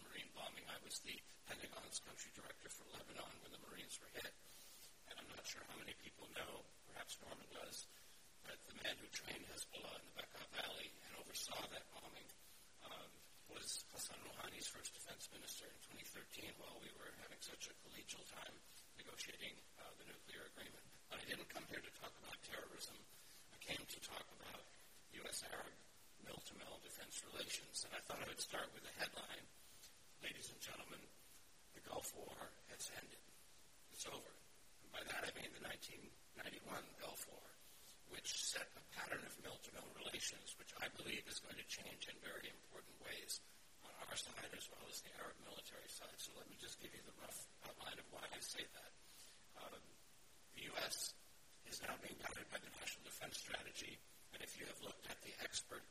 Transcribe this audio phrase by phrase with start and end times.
[0.00, 0.64] the Marine bombing.
[0.72, 1.12] I was the
[1.44, 4.32] Pentagon's country director for Lebanon when the Marines were hit.
[5.12, 7.84] And I'm not sure how many people know, perhaps Norman does,
[8.48, 12.28] but the man who trained Hezbollah in the Bekaa Valley and oversaw that bombing
[12.88, 13.10] um,
[13.52, 16.00] was Hassan Rouhani's first defense minister in
[16.32, 18.56] 2013 while we were having such a collegial time
[18.96, 19.52] negotiating
[19.84, 20.86] uh, the nuclear agreement.
[21.12, 22.96] But I didn't come here to talk about terrorism.
[23.52, 24.64] I came to talk about
[25.20, 25.44] U.S.
[25.52, 25.76] Arab
[26.24, 27.84] mil-to-mil defense relations.
[27.84, 29.44] And I thought I would start with a headline
[30.20, 31.02] Ladies and gentlemen,
[31.74, 32.36] the Gulf War
[32.72, 33.24] has ended.
[33.92, 34.32] It's over.
[34.84, 37.48] And by that I mean the 1991 Gulf War,
[38.12, 42.16] which set a pattern of mil-to-mil relations, which I believe is going to change in
[42.20, 43.40] very important ways
[43.84, 46.16] on our side as well as the Arab military side.
[46.20, 48.92] So let me just give you the rough outline of why I say that.
[49.60, 49.82] Um,
[50.56, 51.16] the U.S.
[51.68, 53.96] is now being guided by the National Defense Strategy
[54.34, 55.82] and if you have looked at the expert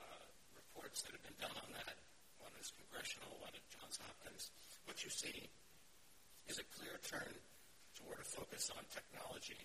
[0.00, 0.26] uh,
[0.56, 1.96] reports that have been done on that,
[2.62, 4.54] is congressional, one at Johns Hopkins,
[4.86, 5.50] what you see
[6.46, 7.34] is a clear turn
[7.98, 9.58] toward a focus on technology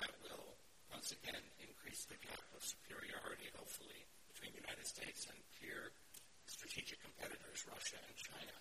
[0.00, 0.56] that will
[0.88, 4.00] once again increase the gap of superiority, hopefully,
[4.32, 5.92] between the United States and peer
[6.48, 8.56] strategic competitors, Russia and China.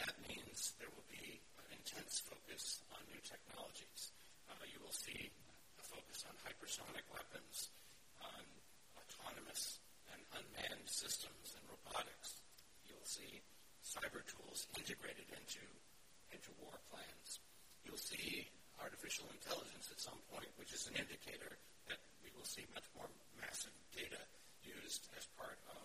[0.00, 4.16] That means there will be an intense focus on new technologies.
[4.48, 5.28] Uh, you will see
[5.76, 7.68] a focus on hypersonic weapons,
[8.24, 8.44] on
[8.96, 9.76] autonomous
[10.08, 12.43] and unmanned systems and robotics.
[13.04, 13.36] You'll see
[13.84, 15.60] cyber tools integrated into,
[16.32, 17.36] into war plans.
[17.84, 18.48] You'll see
[18.80, 21.52] artificial intelligence at some point, which is an indicator
[21.92, 23.04] that we will see much more
[23.36, 24.16] massive data
[24.64, 25.84] used as part of,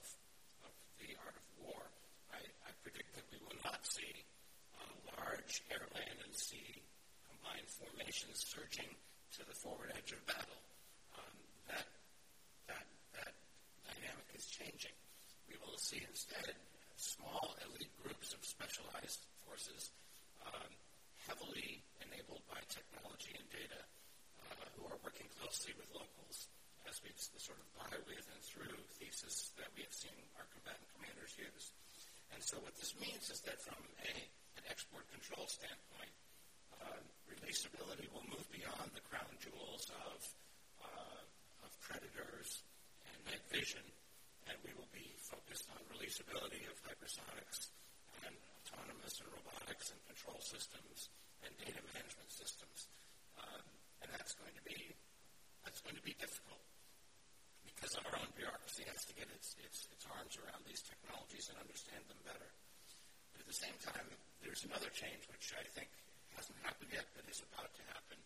[0.63, 0.71] of
[1.03, 1.83] the art of war.
[2.31, 4.23] I, I predict that we will not see
[4.79, 6.79] uh, large air, land, and sea
[7.27, 8.95] combined formations surging
[9.35, 10.63] to the forward edge of battle.
[11.19, 11.35] Um,
[11.67, 11.83] that
[12.71, 13.35] that
[13.91, 14.95] dynamic is changing.
[15.51, 16.55] We will see instead
[17.19, 19.91] small elite groups of specialized forces
[20.47, 20.71] um,
[21.27, 23.83] heavily enabled by technology and data
[24.47, 26.47] uh, who are working closely with locals
[26.87, 30.47] as we the sort of by with and through thesis that we have seen our
[30.55, 31.75] combatant commanders use.
[32.31, 34.11] And so what this means is that from a,
[34.55, 36.15] an export control standpoint,
[36.79, 40.19] uh, releasability will move beyond the crown jewels of,
[40.87, 42.63] uh, of predators
[43.11, 43.83] and night vision
[44.49, 47.69] and we will be focused on releasability of hypersonics
[48.25, 48.33] and
[48.65, 51.09] autonomous and robotics and control systems
[51.41, 52.85] and data management systems.
[53.41, 53.65] Um,
[54.05, 54.77] and that's going to be
[55.65, 56.61] that's going to be difficult
[57.65, 61.57] because our own bureaucracy has to get its, its, its arms around these technologies and
[61.61, 62.49] understand them better.
[63.33, 64.07] But at the same time,
[64.45, 65.89] there's another change which I think
[66.37, 68.17] hasn't happened yet but is about to happen,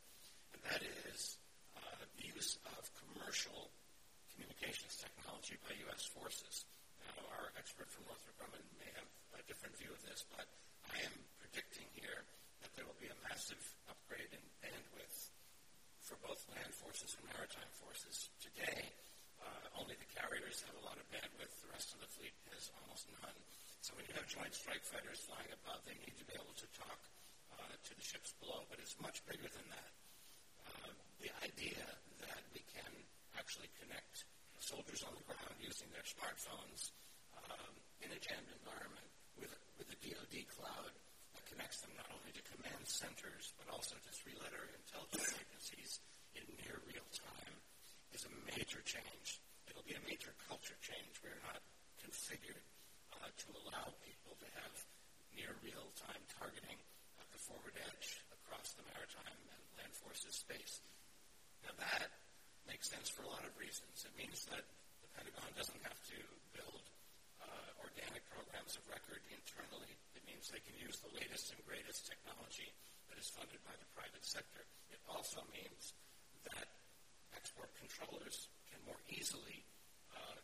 [0.56, 1.40] and that is
[1.80, 3.72] uh, the use of commercial
[4.36, 6.04] communications technology by U.S.
[6.12, 6.68] forces.
[7.04, 9.10] Now, our expert from Northrop Grumman may have
[9.40, 10.48] a different view of this, but
[10.90, 11.14] I am
[11.54, 12.26] predicting here
[12.66, 15.30] that there will be a massive upgrade in bandwidth
[16.02, 18.34] for both land forces and maritime forces.
[18.42, 18.90] Today,
[19.38, 21.54] uh, only the carriers have a lot of bandwidth.
[21.62, 23.38] The rest of the fleet has almost none.
[23.86, 26.68] So when you have joint strike fighters flying above, they need to be able to
[26.74, 27.00] talk
[27.54, 29.92] uh, to the ships below, but it's much bigger than that.
[30.66, 30.90] Uh,
[31.22, 31.86] the idea
[32.26, 32.90] that we can
[33.38, 34.26] actually connect
[34.58, 36.90] soldiers on the ground using their smartphones
[37.46, 40.90] um, in a jammed environment with, with the DoD cloud
[41.54, 46.02] connects them not only to command centers but also to three-letter intelligence agencies
[46.34, 47.56] in near real time
[48.10, 49.38] is a major change.
[49.70, 51.14] It'll be a major culture change.
[51.22, 51.62] We're not
[52.02, 52.66] configured
[53.14, 54.74] uh, to allow people to have
[55.38, 56.78] near real-time targeting
[57.22, 60.82] at the forward edge across the maritime and land forces space.
[61.62, 62.10] Now that
[62.66, 64.10] makes sense for a lot of reasons.
[64.10, 64.66] It means that
[65.06, 66.20] the Pentagon doesn't have to
[66.58, 66.82] build
[67.46, 69.94] uh, organic programs of record internally.
[70.52, 72.68] They can use the latest and greatest technology
[73.08, 74.68] that is funded by the private sector.
[74.92, 75.96] It also means
[76.52, 76.68] that
[77.32, 79.64] export controllers can more easily
[80.12, 80.40] uh,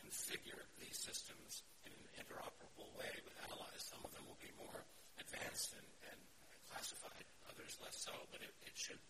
[0.00, 3.84] configure these systems in an interoperable way with allies.
[3.92, 4.80] Some of them will be more
[5.20, 6.20] advanced and, and
[6.72, 9.00] classified, others less so, but it, it should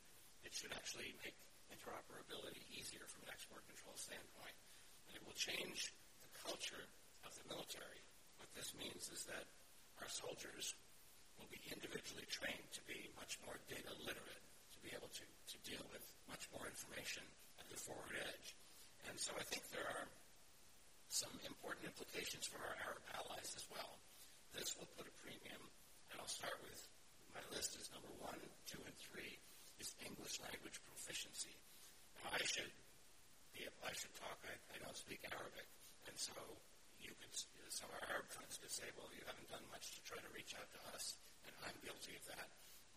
[0.42, 1.38] it should actually make
[1.70, 4.58] interoperability easier from an export control standpoint.
[5.06, 6.82] And it will change the culture
[7.22, 8.02] of the military.
[8.42, 9.46] What this means is that
[10.02, 10.74] our soldiers
[11.38, 14.42] will be individually trained to be much more data literate,
[14.74, 17.22] to be able to, to deal with much more information
[17.62, 18.58] at the forward edge.
[19.06, 20.10] And so I think there are
[21.06, 23.94] some important implications for our Arab allies as well.
[24.50, 25.62] This will put a premium,
[26.10, 26.82] and I'll start with
[27.30, 29.38] my list is number one, two, and three
[29.78, 31.54] is English language proficiency.
[32.20, 32.74] Now, I should
[33.54, 35.68] be, I should talk, I, I don't speak Arabic,
[36.10, 36.34] and so
[37.50, 40.30] could, some our Arab friends could say, well, you haven't done much to try to
[40.36, 41.16] reach out to us,
[41.48, 42.48] and I'm guilty of that.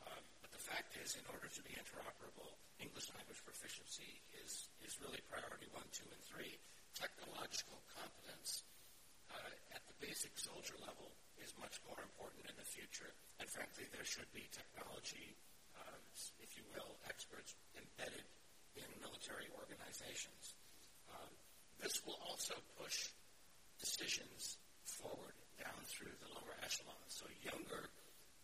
[0.05, 4.99] Um, but the fact is, in order to be interoperable, English language proficiency is, is
[5.01, 6.59] really priority one, two, and three.
[6.93, 8.63] Technological competence
[9.33, 11.11] uh, at the basic soldier level
[11.41, 13.11] is much more important in the future.
[13.41, 15.35] And frankly, there should be technology
[16.39, 18.23] if you will, experts embedded
[18.75, 20.55] in military organizations.
[21.11, 21.31] Um,
[21.81, 23.11] this will also push
[23.79, 27.12] decisions forward down through the lower echelons.
[27.12, 27.89] So younger,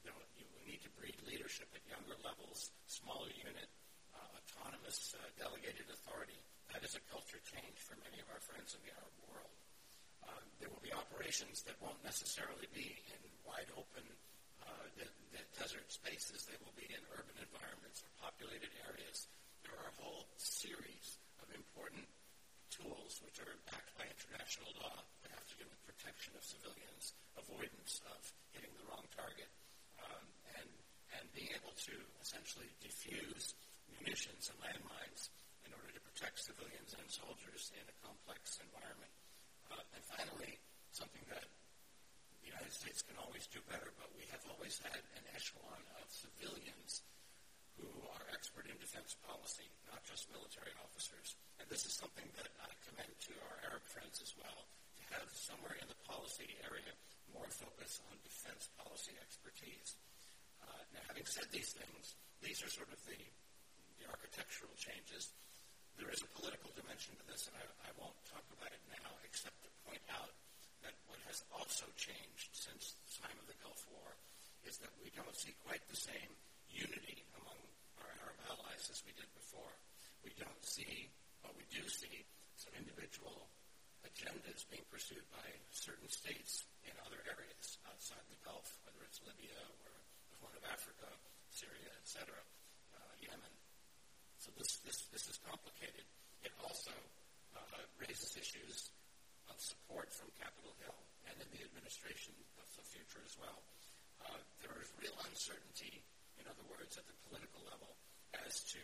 [0.04, 3.70] you, know, you need to breed leadership at younger levels, smaller unit,
[4.16, 6.40] uh, autonomous uh, delegated authority.
[6.72, 9.56] That is a culture change for many of our friends in the Arab world.
[10.24, 14.06] Uh, there will be operations that won't necessarily be in wide open
[14.64, 14.88] uh,
[15.60, 16.48] desert spaces.
[16.48, 19.28] They will be in urban environments or populated areas.
[19.68, 22.08] There are a whole series of important
[22.72, 27.14] tools which are backed by international law that have to do with protection of civilians,
[27.38, 28.18] avoidance of
[28.58, 29.46] hitting the wrong target,
[30.02, 30.26] um,
[30.58, 30.66] and,
[31.14, 31.94] and being able to
[32.26, 33.54] essentially defuse
[33.86, 35.30] munitions and landmines
[35.62, 39.14] in order to protect civilians and soldiers in a complex environment.
[39.70, 40.58] Uh, and finally,
[40.90, 41.46] something that
[42.42, 46.10] the United States can always do better, but we have always had an echelon of
[46.10, 47.06] civilians
[47.78, 51.38] who are expert in defense policy, not just military officers.
[51.62, 54.66] And this is something that I commend to our Arab friends as well,
[55.18, 56.92] have somewhere in the policy area
[57.32, 59.96] more focus on defense policy expertise.
[60.64, 63.20] Uh, now, having said these things, these are sort of the,
[64.00, 65.32] the architectural changes.
[65.96, 69.12] There is a political dimension to this, and I, I won't talk about it now,
[69.24, 70.32] except to point out
[70.84, 74.10] that what has also changed since the time of the Gulf War
[74.68, 76.32] is that we don't see quite the same
[76.72, 77.60] unity among
[78.02, 79.74] our Arab allies as we did before.
[80.24, 81.10] We don't see,
[81.44, 82.26] but we do see
[82.58, 83.50] some individual
[84.08, 89.58] agendas being pursued by certain states in other areas outside the Gulf, whether it's Libya
[89.86, 89.94] or
[90.34, 91.10] the Horn of Africa,
[91.50, 93.56] Syria, etc., uh, Yemen.
[94.42, 96.06] So this, this, this is complicated.
[96.42, 96.94] It also
[97.54, 98.90] uh, raises issues
[99.50, 103.62] of support from Capitol Hill and in the administration of the future as well.
[104.26, 106.02] Uh, there is real uncertainty
[106.42, 107.94] in other words, at the political level,
[108.34, 108.82] as to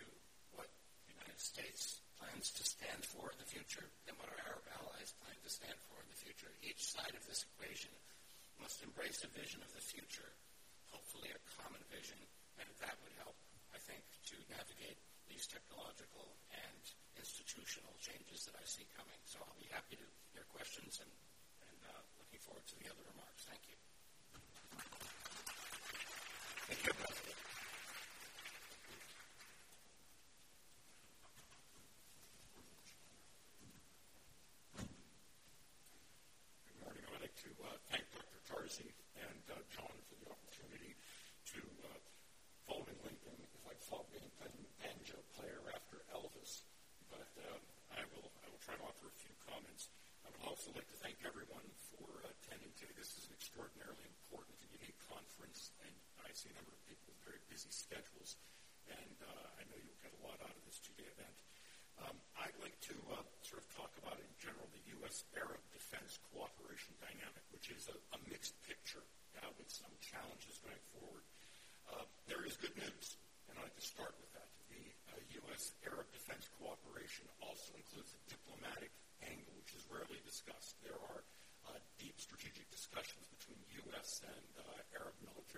[0.53, 0.69] what
[1.09, 2.05] the United States
[2.37, 5.97] plans to stand for in the future and what our allies plan to stand for
[5.97, 6.53] in the future.
[6.61, 7.89] Each side of this equation
[8.61, 10.29] must embrace a vision of the future,
[10.93, 12.21] hopefully a common vision,
[12.61, 13.33] and that would help,
[13.73, 16.83] I think, to navigate these technological and
[17.17, 19.17] institutional changes that I see coming.
[19.25, 23.01] So I'll be happy to hear questions and, and uh, looking forward to the other
[23.17, 23.49] remarks.
[23.49, 23.77] Thank you.
[26.69, 27.37] Thank you.
[38.67, 40.91] and uh, John for the opportunity
[41.55, 41.99] to, uh,
[42.67, 44.51] following Lincoln, if I thought being a
[44.83, 46.67] banjo player after Elvis,
[47.07, 49.87] but uh, I will I will try to offer a few comments.
[50.27, 51.63] I would also like to thank everyone
[51.95, 52.91] for attending today.
[52.99, 55.95] This is an extraordinarily important and unique conference, and
[56.37, 58.37] See a number of people with very busy schedules,
[58.85, 61.33] and uh, I know you'll get a lot out of this two-day event.
[61.97, 66.93] Um, I'd like to uh, sort of talk about, in general, the U.S.-Arab defense cooperation
[67.01, 69.01] dynamic, which is a, a mixed picture
[69.41, 71.25] uh, with some challenges going forward.
[71.89, 73.17] Uh, there is good news,
[73.49, 74.45] and I'd like to start with that.
[74.69, 78.93] The uh, U.S.-Arab defense cooperation also includes a diplomatic
[79.25, 80.77] angle, which is rarely discussed.
[80.85, 81.25] There are
[81.65, 83.57] uh, deep strategic discussions between
[83.89, 84.21] U.S.
[84.21, 84.56] and uh,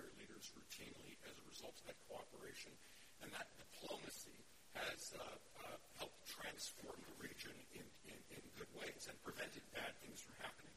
[0.00, 2.72] military leaders routinely as a result of that cooperation,
[3.20, 4.40] and that diplomacy
[4.72, 9.92] has uh, uh, helped transform the region in, in, in good ways and prevented bad
[10.00, 10.72] things from happening.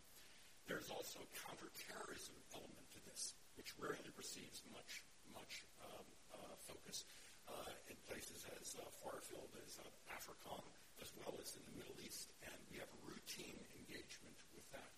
[0.68, 7.08] There's also a counterterrorism element to this, which rarely receives much much um, uh, focus
[7.48, 10.62] uh, in places as uh, far afield as uh, AFRICOM,
[11.02, 14.92] as well as in the Middle East, and we have a routine engagement with that.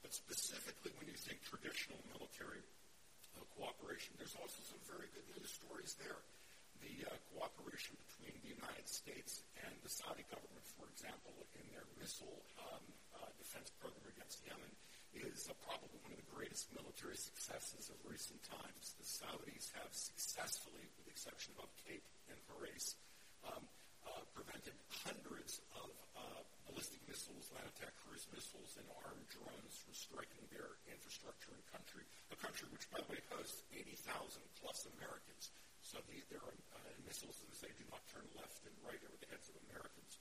[0.00, 2.64] But specifically, when you think traditional military
[3.56, 6.20] cooperation, there's also some very good news stories there
[6.84, 11.88] the uh, cooperation between the United States and the Saudi government, for example, in their
[11.96, 12.84] missile um,
[13.16, 14.68] uh, defense program against Yemen,
[15.16, 18.92] is uh, probably one of the greatest military successes of recent times.
[19.00, 23.00] The Saudis have successfully, with the exception of Abqaiq and Khurais,
[23.48, 23.64] um,
[24.04, 24.76] uh, prevented
[25.08, 26.42] hundreds of uh,
[26.74, 32.02] ballistic missiles, land attack cruise missiles, and armed drones from striking their infrastructure and country,
[32.34, 35.54] a country which, by the way, hosts 80,000 plus Americans.
[35.86, 39.14] So the, there are uh, missiles that say do not turn left and right over
[39.22, 40.18] the heads of Americans.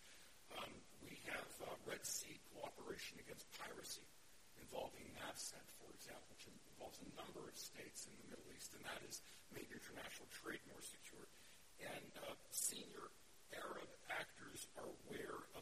[0.54, 0.70] Um,
[1.02, 4.06] we have uh, Red Sea cooperation against piracy
[4.62, 8.86] involving NAVCENT, for example, which involves a number of states in the Middle East, and
[8.86, 11.26] that has made international trade more secure.
[11.82, 13.10] And uh, senior
[13.58, 15.53] Arab actors are our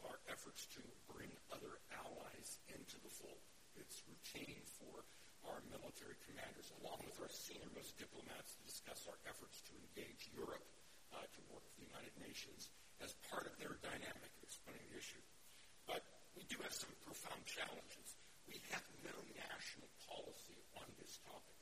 [0.42, 3.38] efforts to bring other allies into the fold.
[3.78, 5.06] It's routine for
[5.46, 10.66] our military commanders, along with our senior-most diplomats, to discuss our efforts to engage Europe
[11.14, 14.98] uh, to work with the United Nations as part of their dynamic of explaining the
[14.98, 15.22] issue.
[15.86, 16.02] But
[16.34, 18.18] we do have some profound challenges.
[18.50, 21.58] We have no national policy on this topic.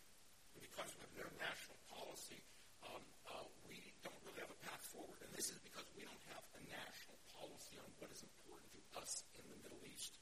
[0.56, 2.40] And because we have no national policy,
[2.88, 5.20] um, uh, we don't really have a path forward.
[5.20, 8.80] And this is because we don't have a national policy on what is important to
[9.00, 10.20] us in the Middle East.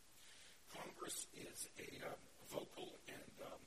[1.09, 2.21] Congress is a um,
[2.53, 3.63] vocal and um,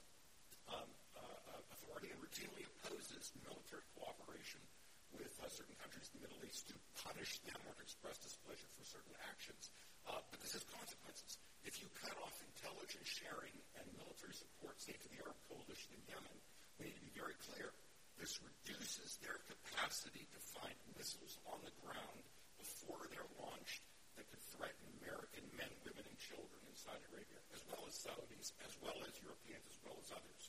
[0.77, 4.61] um, uh, authority and routinely opposes military cooperation
[5.09, 8.69] with uh, certain countries in the Middle East to punish them or to express displeasure
[8.77, 9.73] for certain actions.
[10.05, 11.41] Uh, but this has consequences.
[11.65, 16.01] If you cut off intelligence sharing and military support, say, to the Arab coalition in
[16.13, 16.37] Yemen,
[16.77, 17.73] we need to be very clear.
[18.21, 22.21] This reduces their capacity to find missiles on the ground
[22.61, 23.81] before they're launched
[24.17, 28.51] that could threaten American men, women, and children in Saudi Arabia, as well as Saudis,
[28.65, 30.43] as well as Europeans, as well as others.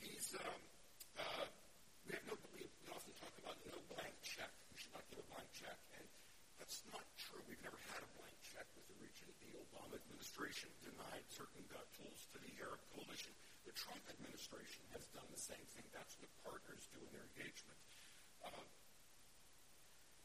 [0.00, 0.62] These um,
[1.20, 1.46] uh,
[2.10, 4.50] we have no, we, often talk about no blank check.
[4.72, 5.78] We should not give a blank check.
[5.94, 6.06] And
[6.58, 7.38] that's not true.
[7.46, 9.30] We've never had a blank check with the region.
[9.38, 11.62] The Obama administration denied certain
[11.94, 13.30] tools to the Arab coalition.
[13.62, 15.86] The Trump administration has done the same thing.
[15.94, 17.78] That's what partners do in their engagement.
[18.42, 18.66] Uh,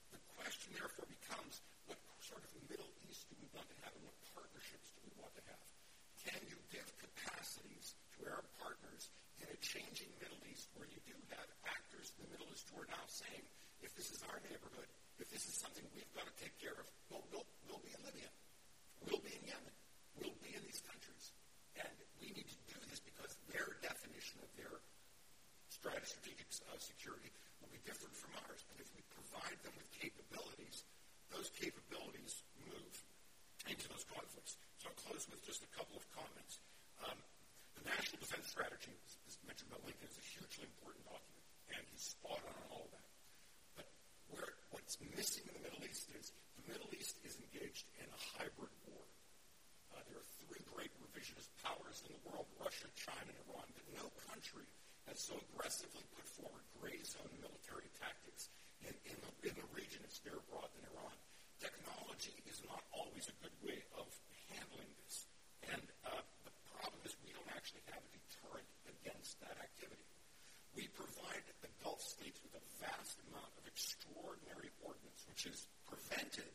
[0.10, 4.04] the question, therefore, becomes what sort of Middle East do we want to have and
[4.04, 5.64] what partnerships do we want to have?
[6.28, 9.10] Can you give capacities to Arab partners
[9.40, 12.84] in a changing Middle East where you do have actors in the Middle East who
[12.84, 13.44] are now saying,
[13.80, 16.86] if this is our neighborhood, if this is something we've got to take care of,
[17.08, 18.30] well, we'll, we'll be in Libya.
[19.08, 19.76] We'll be in Yemen.
[20.20, 21.32] We'll be in these countries.
[21.80, 24.76] And we need to do this because their definition of their
[26.06, 28.62] strategic uh, security will be different from ours.
[28.70, 30.86] But if we provide them with capabilities,
[31.34, 31.85] those capabilities
[33.66, 34.58] into those conflicts.
[34.78, 36.62] So I'll close with just a couple of comments.
[37.01, 37.18] Um,
[37.78, 38.94] the National Defense Strategy,
[39.25, 42.86] as mentioned by Lincoln, is a hugely important document, and he's spot on on all
[42.86, 43.10] of that.
[43.78, 43.88] But
[44.30, 46.30] where what's missing in the Middle East is
[46.62, 49.06] the Middle East is engaged in a hybrid war.
[49.94, 53.86] Uh, there are three great revisionist powers in the world, Russia, China, and Iran, but
[53.98, 54.66] no country
[55.10, 58.50] has so aggressively put forward gray zone military tactics
[58.86, 61.18] in, in, the, in the region of spare abroad than Iran
[62.16, 64.08] technology is not always a good way of
[64.51, 65.28] handling this.
[65.68, 70.08] And uh, the problem is we don't actually have a deterrent against that activity.
[70.75, 76.51] We provide the Gulf states with a vast amount of extraordinary ordnance, which has prevented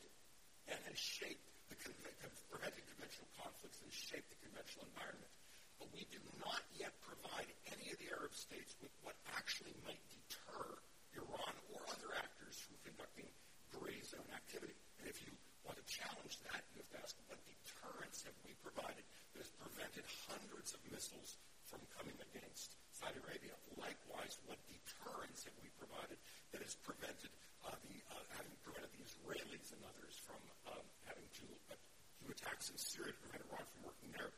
[0.68, 5.32] and has shaped the prevented conventional conflicts and shaped the conventional environment.
[5.80, 10.00] But we do not yet provide any of the Arab states with what actually might
[10.12, 10.76] deter
[11.16, 13.28] Iran or other actors from conducting
[13.72, 14.76] gray zone activity.
[15.00, 15.32] And if you
[15.64, 19.04] want to challenge that, you have to ask what deterrence have we provided
[19.36, 21.36] that has prevented hundreds of missiles
[21.68, 23.52] from coming against Saudi Arabia?
[23.76, 26.16] Likewise, what deterrence have we provided
[26.56, 27.28] that has prevented
[27.68, 30.40] uh, the uh, having prevented the Israelis and others from
[30.72, 31.76] um, having to uh,
[32.32, 34.32] attacks in Syria to prevent Iran from working there?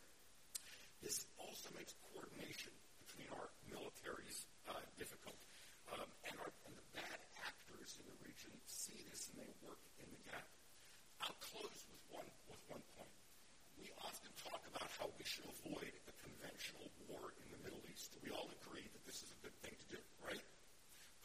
[0.98, 2.74] This also makes coordination
[3.06, 5.38] between our militaries uh, difficult.
[5.92, 9.82] Um, and, our, and the bad actors in the region see this and they work
[10.00, 10.51] in the gap.
[11.22, 13.14] I'll close with one, with one point.
[13.78, 18.18] We often talk about how we should avoid a conventional war in the Middle East.
[18.26, 20.42] We all agree that this is a good thing to do, right?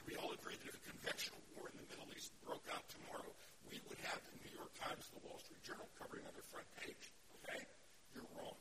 [0.06, 3.34] We all agree that if a conventional war in the Middle East broke out tomorrow,
[3.66, 6.70] we would have the New York Times, the Wall Street Journal covering on their front
[6.78, 7.10] page.
[7.42, 7.66] Okay?
[8.14, 8.56] You're wrong.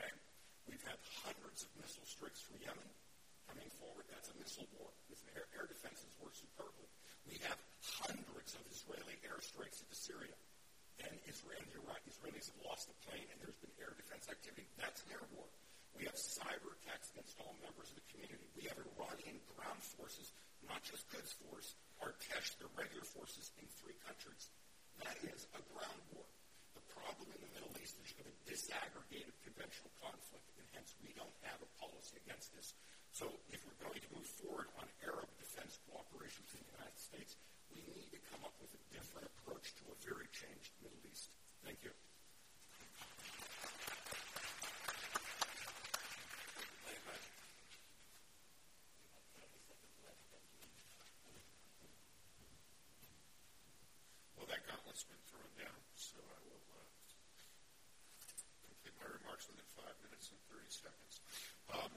[0.00, 0.12] Okay?
[0.64, 0.96] We've had
[1.28, 2.88] hundreds of missile strikes from Yemen
[3.52, 4.08] coming forward.
[4.08, 4.88] That's a missile war.
[5.36, 6.88] Air, air defenses work superbly.
[7.28, 7.60] We have
[8.04, 10.36] hundreds of Israeli airstrikes into Syria.
[10.98, 14.66] And Israel, and Iraq, Israelis have lost a plane, and there's been air defense activity.
[14.78, 15.46] That's an air war.
[15.94, 18.46] We have cyber attacks against all members of the community.
[18.58, 20.34] We have Iranian ground forces,
[20.66, 24.50] not just Quds Force, Artesh, the regular forces in three countries.
[25.02, 26.26] That is a ground war.
[26.74, 30.98] The problem in the Middle East is you have a disaggregated conventional conflict, and hence
[31.02, 32.74] we don't have a policy against this.
[33.14, 37.38] So if we're going to move forward on Arab defense cooperation between the United States,
[37.86, 41.30] we need to come up with a different approach to a very changed Middle East.
[41.64, 41.90] Thank you.
[54.36, 56.86] Well, that gauntlet's been thrown down, so I will uh,
[58.70, 61.14] complete my remarks within five minutes and 30 seconds.
[61.74, 61.92] Um,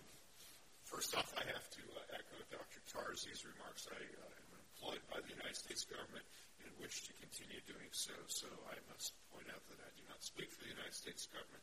[0.84, 2.82] first off, I have to uh, echo Dr.
[2.90, 3.88] Tarzi's remarks.
[3.90, 4.51] I uh,
[4.82, 6.26] employed by the United States government
[6.66, 10.26] and wish to continue doing so, so I must point out that I do not
[10.26, 11.62] speak for the United States government.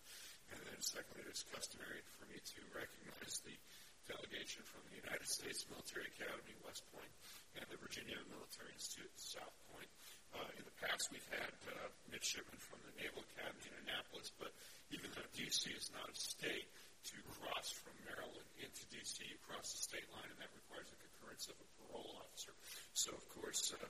[0.54, 3.59] And then secondly, it is customary for me to recognize the
[4.07, 7.11] delegation from the United States Military Academy, West Point,
[7.59, 9.90] and the Virginia Military Institute, South Point.
[10.38, 14.54] Uh, in the past, we've had uh, midshipmen from the Naval Academy in Annapolis, but
[14.94, 16.70] even though DC is not a state.
[17.14, 21.08] To cross from Maryland into D.C., you cross the state line, and that requires the
[21.18, 22.54] concurrence of a parole officer.
[22.94, 23.83] So, of course, uh,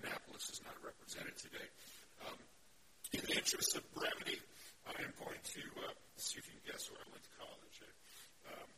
[0.00, 1.68] Annapolis is not represented today.
[2.24, 2.40] Um,
[3.12, 4.40] in the interest of brevity,
[4.88, 7.76] I am going to uh, see if you can guess where I went to college.
[8.48, 8.68] Um,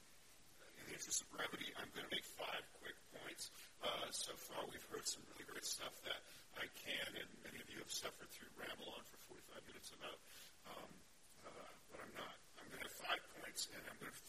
[0.74, 3.54] in the interest of brevity, I'm going to make five quick points.
[3.78, 6.18] Uh, so far, we've heard some really great stuff that
[6.58, 10.18] I can, and many of you have suffered through ramble on for 45 minutes about.
[10.66, 10.90] Um,
[11.46, 12.34] uh, but I'm not.
[12.58, 14.22] I'm going to have five points, and I'm going to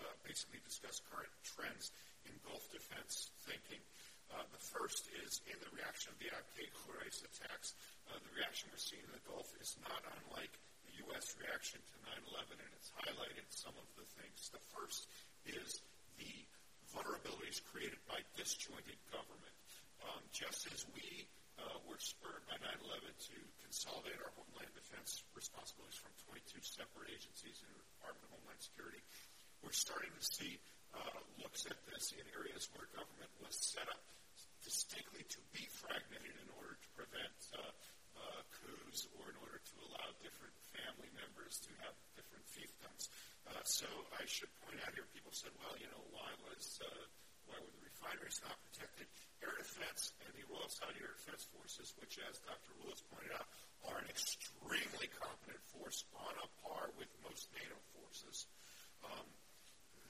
[0.00, 1.92] uh, basically discuss current trends
[2.30, 3.82] in Gulf defense thinking.
[4.30, 7.74] Uh, the first is in the reaction of the Abqaiq Khurais attacks.
[8.06, 10.54] Uh, the reaction we're seeing in the Gulf is not unlike
[10.86, 11.34] the U.S.
[11.42, 11.94] reaction to
[12.30, 14.54] 9/11, and it's highlighted some of the things.
[14.54, 15.10] The first
[15.50, 15.82] is
[16.14, 16.30] the
[16.94, 19.56] vulnerabilities created by disjointed government.
[20.06, 21.26] Um, just as we
[21.58, 27.66] uh, were spurred by 9/11 to consolidate our homeland defense responsibilities from 22 separate agencies
[27.66, 29.02] in the Department of Homeland Security,
[29.66, 30.62] we're starting to see
[31.40, 34.02] looks at this in areas where government was set up
[34.62, 39.74] distinctly to be fragmented in order to prevent uh, uh, coups or in order to
[39.90, 43.10] allow different family members to have different fiefdoms.
[43.50, 46.86] Uh, so I should point out here, people said, well, you know, why was uh,
[47.50, 49.10] why were the refineries not protected?
[49.42, 52.78] Air Defense and the Royal Saudi Air Defense Forces, which, as Dr.
[52.78, 53.48] Willis pointed out,
[53.90, 58.46] are an extremely competent force on a par with most NATO forces.
[59.02, 59.26] Um,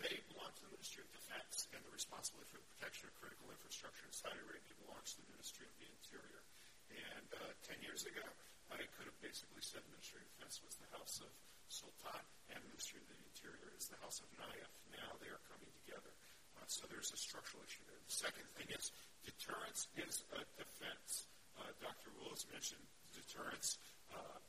[0.00, 3.52] they belong to the Ministry of Defense, and the responsibility for the protection of critical
[3.52, 6.42] infrastructure in Saudi Arabia belongs to the Ministry of the Interior.
[6.88, 8.24] And uh, 10 years ago,
[8.72, 11.30] I could have basically said the Ministry of Defense was the House of
[11.68, 14.72] Sultan, and the Ministry of the Interior is the House of Nayef.
[14.88, 16.12] Now they are coming together.
[16.56, 18.00] Uh, so there's a structural issue there.
[18.00, 21.28] The second thing is deterrence is a defense.
[21.60, 22.08] Uh, Dr.
[22.16, 22.82] Willis mentioned
[23.12, 23.76] deterrence.
[24.10, 24.39] Uh,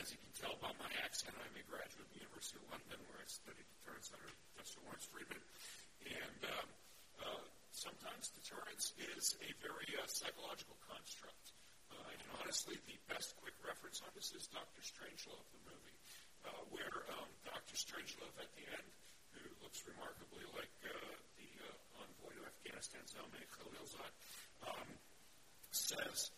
[0.00, 2.98] as you can tell by my accent, I'm a graduate of the University of London
[3.12, 5.42] where I studied deterrence under Professor Lawrence Freedman.
[6.08, 6.68] And um,
[7.20, 11.52] uh, sometimes deterrence is a very uh, psychological construct.
[11.92, 14.80] Uh, and honestly, the best quick reference on this is Dr.
[14.80, 15.98] Strangelove, the movie,
[16.48, 17.76] uh, where um, Dr.
[17.76, 18.88] Strangelove at the end,
[19.36, 20.92] who looks remarkably like uh,
[21.36, 24.12] the uh, envoy to Afghanistan, Zalmay Khalilzad,
[24.66, 24.88] um,
[25.70, 26.32] says,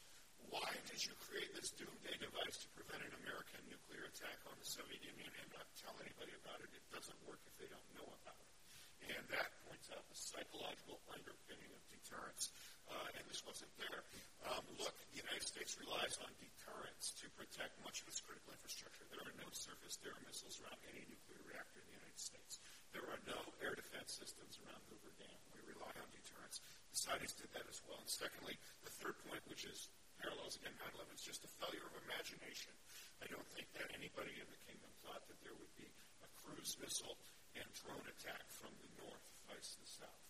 [0.50, 4.68] why did you create this doomsday device to prevent an American nuclear attack on the
[4.68, 6.70] Soviet Union and not tell anybody about it?
[6.72, 8.50] It doesn't work if they don't know about it.
[9.14, 12.48] And that points out the psychological underpinning of deterrence.
[12.88, 14.00] Uh, and this wasn't there.
[14.48, 19.04] Um, look, the United States relies on deterrence to protect much of its critical infrastructure.
[19.08, 22.60] There are no surface-to-air missiles around any nuclear reactor in the United States.
[22.92, 25.38] There are no air defense systems around Hoover Dam.
[25.56, 26.60] We rely on deterrence.
[26.92, 27.98] The Saudis did that as well.
[27.98, 29.88] And secondly, the third point, which is
[30.24, 32.72] parallels again 9/11 is just a failure of imagination.
[33.20, 35.84] I don't think that anybody in the kingdom thought that there would be
[36.24, 37.20] a cruise missile
[37.52, 39.20] and drone attack from the north
[39.52, 40.24] vice the south.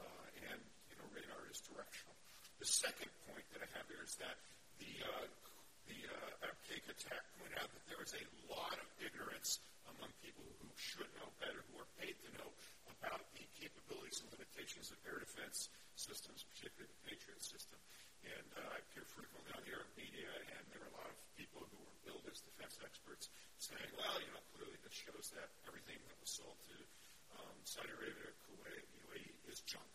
[0.00, 2.16] Uh, and you know, radar is directional.
[2.56, 4.40] The second point that I have here is that
[4.80, 5.28] the uh,
[5.92, 9.60] the uh, Abqaiq attack pointed out that there is a lot of ignorance
[9.92, 12.48] among people who should know better, who are paid to know
[12.96, 15.68] about the capabilities and limitations of air defense
[16.00, 17.76] systems, particularly the Patriot system.
[18.24, 21.16] And uh, I appear frequently on the Arab media, and there are a lot of
[21.36, 26.00] people who are billed defense experts saying, well, you know, clearly this shows that everything
[26.08, 26.76] that was sold to
[27.38, 29.86] um, Saudi Arabia, Kuwait, UAE is junk.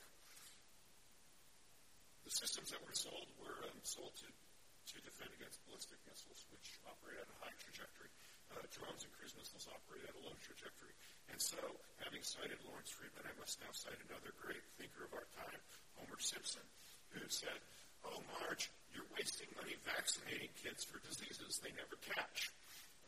[2.24, 6.78] The systems that were sold were um, sold to, to defend against ballistic missiles, which
[6.86, 8.14] operate at a high trajectory.
[8.50, 10.94] Uh, drones and cruise missiles operate at a low trajectory.
[11.30, 11.62] And so,
[12.02, 15.62] having cited Lawrence Freedman, I must now cite another great thinker of our time,
[16.02, 16.66] Homer Simpson,
[17.14, 17.62] who said,
[18.06, 22.52] oh, Marge, you're wasting money vaccinating kids for diseases they never catch.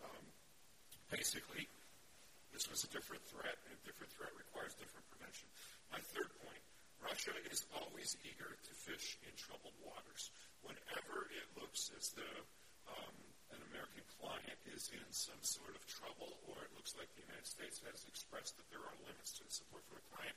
[0.03, 0.25] Um,
[1.11, 1.67] basically,
[2.51, 5.47] this was a different threat, and a different threat requires different prevention.
[5.91, 6.63] My third point,
[6.99, 10.29] Russia is always eager to fish in troubled waters.
[10.61, 12.41] Whenever it looks as though
[12.91, 13.15] um,
[13.55, 17.47] an American client is in some sort of trouble, or it looks like the United
[17.47, 20.35] States has expressed that there are limits to the support for a client,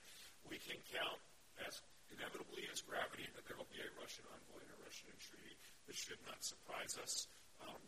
[0.49, 1.21] we can count
[1.63, 1.79] as
[2.11, 5.55] inevitably as gravity that there will be a Russian envoy and a Russian entreaty.
[5.87, 7.29] This should not surprise us.
[7.63, 7.83] Um,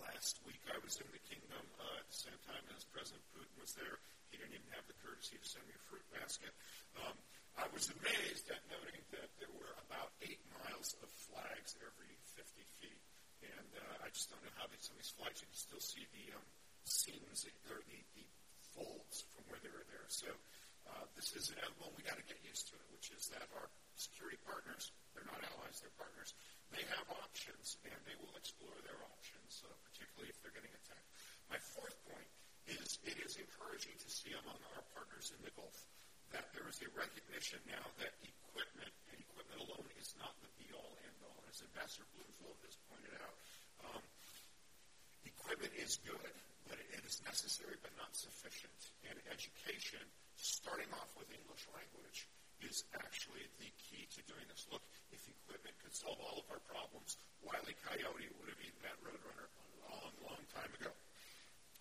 [0.00, 3.54] last week I was in the kingdom uh, at the same time as President Putin
[3.60, 4.00] was there.
[4.30, 6.52] He didn't even have the courtesy to send me a fruit basket.
[7.00, 7.16] Um,
[7.54, 12.66] I was amazed at noting that there were about eight miles of flags every 50
[12.82, 13.00] feet.
[13.46, 15.84] And uh, I just don't know how they, some of these flags, you can still
[15.84, 16.46] see the um,
[16.82, 18.26] seams, or the, the
[18.74, 20.06] folds from where they were there.
[20.10, 20.26] So
[20.88, 21.92] uh, this is inevitable.
[21.96, 25.40] We got to get used to it, which is that our security partners, they're not
[25.40, 26.34] allies, they're partners.
[26.74, 31.08] They have options, and they will explore their options, uh, particularly if they're getting attacked.
[31.48, 32.28] My fourth point
[32.66, 35.76] is it is encouraging to see among our partners in the Gulf
[36.32, 40.98] that there is a recognition now that equipment and equipment alone is not the be-all,
[41.06, 41.38] end-all.
[41.46, 43.36] As Ambassador Bloomfield has pointed out,
[43.86, 44.02] um,
[45.22, 46.34] equipment is good,
[46.66, 48.74] but it is necessary but not sufficient.
[49.06, 50.02] And education,
[50.44, 52.28] starting off with English language,
[52.60, 54.68] is actually the key to doing this.
[54.68, 58.96] Look, if equipment could solve all of our problems, Wiley Coyote would have eaten that
[59.00, 60.92] Roadrunner a long, long time ago.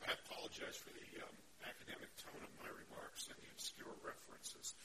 [0.03, 4.75] I apologize for the um, academic tone of my remarks and the obscure references.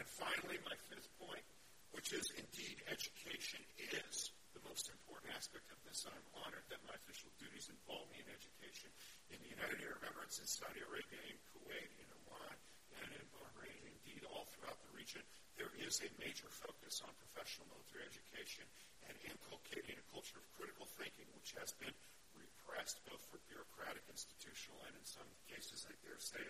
[0.00, 1.44] And finally, my fifth point,
[1.92, 6.08] which is indeed education is the most important aspect of this.
[6.08, 8.88] I'm honored that my official duties involve me in education
[9.28, 12.56] in the United Arab Emirates, in Saudi Arabia, in Kuwait, in Oman,
[13.00, 15.22] and in Bahrain, indeed all throughout the region.
[15.56, 18.64] There is a major focus on professional military education
[19.08, 21.94] and inculcating a culture of critical thinking, which has been
[22.34, 26.42] repressed both for bureaucratic, institutional, and in some cases, I dare say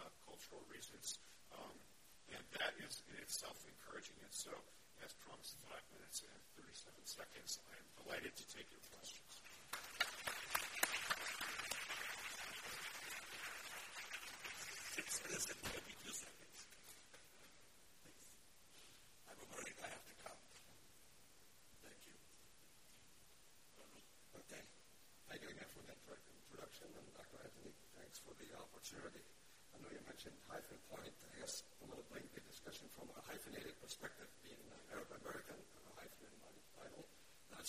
[0.00, 1.20] uh, cultural reasons.
[1.54, 1.76] Um,
[2.34, 4.18] and that is in itself encouraging.
[4.18, 4.50] And so,
[5.04, 9.45] as promised, five minutes and 37 seconds, I am delighted to take your questions.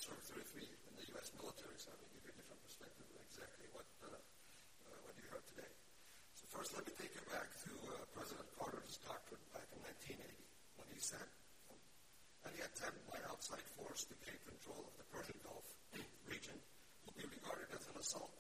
[0.08, 1.34] Served 33 in the U.S.
[1.36, 5.14] military, so I will give you a different perspective of exactly what, uh, uh, what
[5.20, 5.77] you heard today.
[6.58, 9.78] First, let me take you back to uh, President Carter's doctrine back in
[10.10, 10.26] 1980
[10.82, 11.22] when he said,
[12.50, 15.70] any attempt by outside force to gain control of the Persian Gulf
[16.34, 16.58] region
[17.06, 18.34] will be regarded as an assault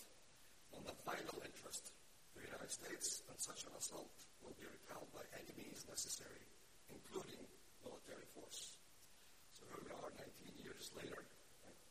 [0.74, 1.94] on the vital interest
[2.34, 4.10] of the United States and such an assault
[4.42, 6.42] will be repelled by any means necessary,
[6.90, 7.46] including
[7.86, 8.82] military force.
[9.54, 11.22] So here we are 19 years later.
[11.62, 11.82] Right?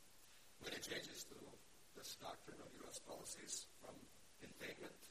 [0.58, 1.38] Many changes to
[1.94, 2.98] this doctrine of U.S.
[3.06, 3.94] policies from
[4.42, 5.05] containment,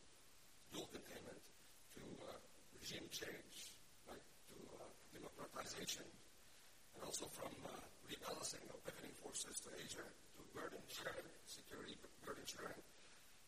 [0.76, 1.40] dual containment,
[1.96, 2.36] to uh,
[2.76, 3.80] regime change,
[4.12, 4.20] right?
[4.52, 4.84] to uh,
[5.16, 7.72] democratization, and also from uh,
[8.12, 10.04] rebalancing of pivoting forces to Asia,
[10.36, 11.96] to burden sharing, security
[12.28, 12.82] burden sharing,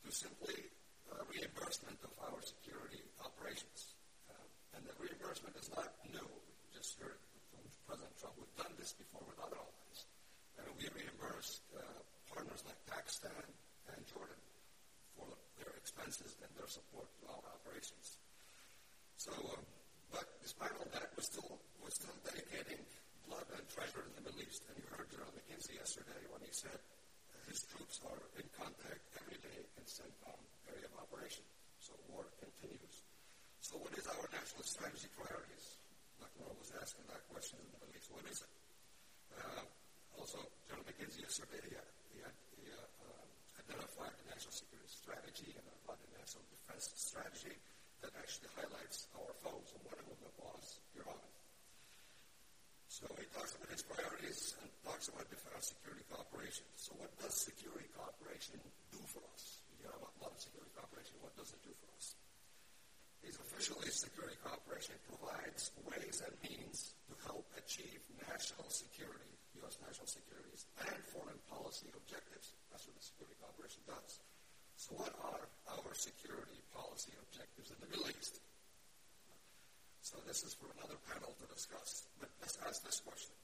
[0.08, 0.72] to simply
[1.12, 4.00] uh, reimbursement of our security operations.
[4.32, 6.24] Uh, and the reimbursement is not new.
[6.24, 7.20] We just heard
[7.52, 8.40] from President Trump.
[8.40, 10.00] We've done this before with other allies.
[10.64, 11.84] And we reimburse uh,
[12.32, 13.44] partners like Pakistan
[13.92, 14.40] and Jordan
[15.16, 18.20] for their expenses and their support to our operations.
[19.28, 19.64] So, um,
[20.08, 22.80] but despite all that, we're still, we're still dedicating
[23.28, 24.64] blood and treasure in the Middle East.
[24.72, 26.80] And you heard General McKenzie yesterday when he said
[27.52, 30.40] his troops are in contact every day in CENTCOM
[30.72, 31.44] area of operation.
[31.84, 33.04] So war continues.
[33.60, 35.76] So what is our national strategy priorities?
[36.24, 38.08] Like was asking that question in the Middle East.
[38.16, 38.52] What is it?
[39.36, 39.64] Uh,
[40.24, 40.40] also,
[40.72, 41.76] General McKenzie yesterday, he,
[42.16, 42.24] he,
[42.64, 43.24] he uh, uh,
[43.60, 47.60] identified the national security strategy and the national defense strategy
[48.08, 51.28] that actually highlights our foes, and one of them was Iran.
[52.88, 56.64] So he talks about his priorities and talks about defense security cooperation.
[56.80, 58.64] So what does security cooperation
[58.96, 59.60] do for us?
[59.76, 61.20] You about a lot of security cooperation.
[61.20, 62.16] What does it do for us?
[63.28, 69.36] His officially security cooperation provides ways and means to help achieve national security,
[69.68, 69.76] U.S.
[69.84, 72.56] national securities, and foreign policy objectives.
[72.72, 74.24] That's what the security cooperation does.
[74.88, 75.44] So what are
[75.76, 78.40] our security policy objectives in the Middle East?
[80.00, 82.08] So this is for another panel to discuss.
[82.24, 83.36] But let's ask this question.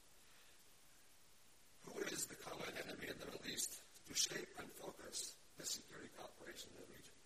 [1.84, 3.76] Who is the common enemy in the Middle East
[4.08, 7.18] to shape and focus the security cooperation in the region?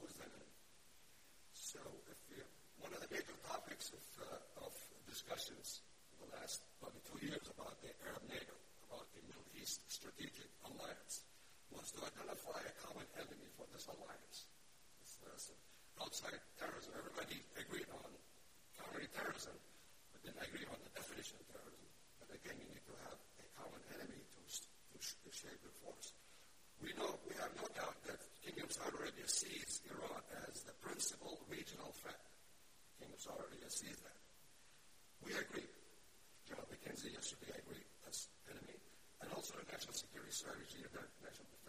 [0.00, 0.56] Who is that enemy?
[1.52, 2.40] So if we,
[2.80, 4.72] one of the major topics of, uh, of
[5.04, 5.84] discussions
[6.16, 8.56] in the last probably two years about the Arab NATO,
[8.88, 11.28] about the Middle East Strategic Alliance,
[11.76, 14.48] was to identify a common enemy for this alliance.
[15.04, 16.96] It's, uh, outside terrorism.
[16.96, 18.08] Everybody agreed on
[18.72, 19.52] countering terrorism,
[20.16, 21.84] but didn't agree on the definition of terrorism.
[22.24, 26.16] But again, you need to have a common enemy to, to, to shape the force.
[26.80, 31.36] We know, we have no doubt that Kingdom Saudi Arabia sees Iran as the principal
[31.52, 32.20] regional threat.
[32.96, 34.16] Kingdom Saudi Arabia sees that.
[35.20, 35.68] We agree.
[36.48, 38.80] General McKenzie yesterday agreed as enemy.
[39.20, 40.92] And also the national security strategy and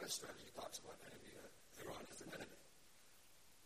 [0.10, 2.60] strategy talks about enemy, uh, Iran as an enemy.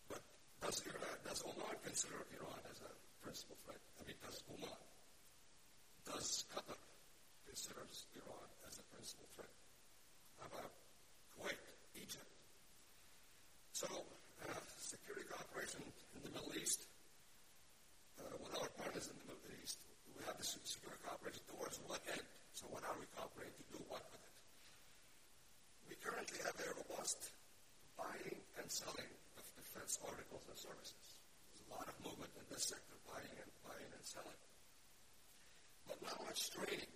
[0.10, 0.22] But
[0.58, 3.78] does, Iran, does Oman consider Iran as a principal threat?
[3.78, 4.82] I mean, does Oman,
[6.10, 6.82] does Qatar
[7.46, 7.86] consider
[8.18, 9.54] Iran as a principal threat?
[10.42, 10.74] How about
[11.38, 11.62] Kuwait,
[11.94, 12.32] Egypt?
[13.78, 15.86] So, uh, security cooperation
[28.72, 31.20] selling of defense articles and services.
[31.52, 34.40] There's a lot of movement in this sector, buying and buying and selling.
[35.84, 36.88] But not much training.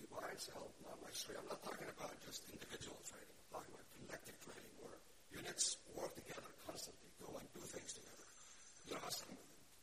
[0.00, 1.44] We buy and sell, not much training.
[1.44, 3.28] I'm not talking about just individual training.
[3.28, 4.96] I'm talking about collective training where
[5.36, 8.26] units work together constantly, go and do things together.
[8.88, 9.36] There are some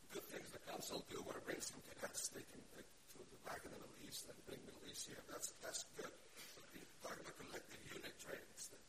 [0.09, 3.39] good things the council do where it brings some cadets they can take to the
[3.45, 5.21] back of the Middle East and bring Middle East here.
[5.29, 6.09] That's, that's good.
[6.57, 8.81] But we talk about collective unit trainings that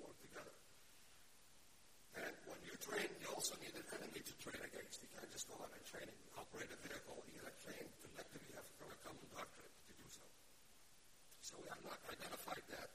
[0.00, 0.54] work together.
[2.16, 5.02] And when you train, you also need an enemy to train against.
[5.02, 7.18] You can't just go out and train and operate a vehicle.
[7.26, 8.46] You got to train collectively.
[8.54, 10.24] You have to a common doctrine to do so.
[11.42, 12.88] So we have not identified that,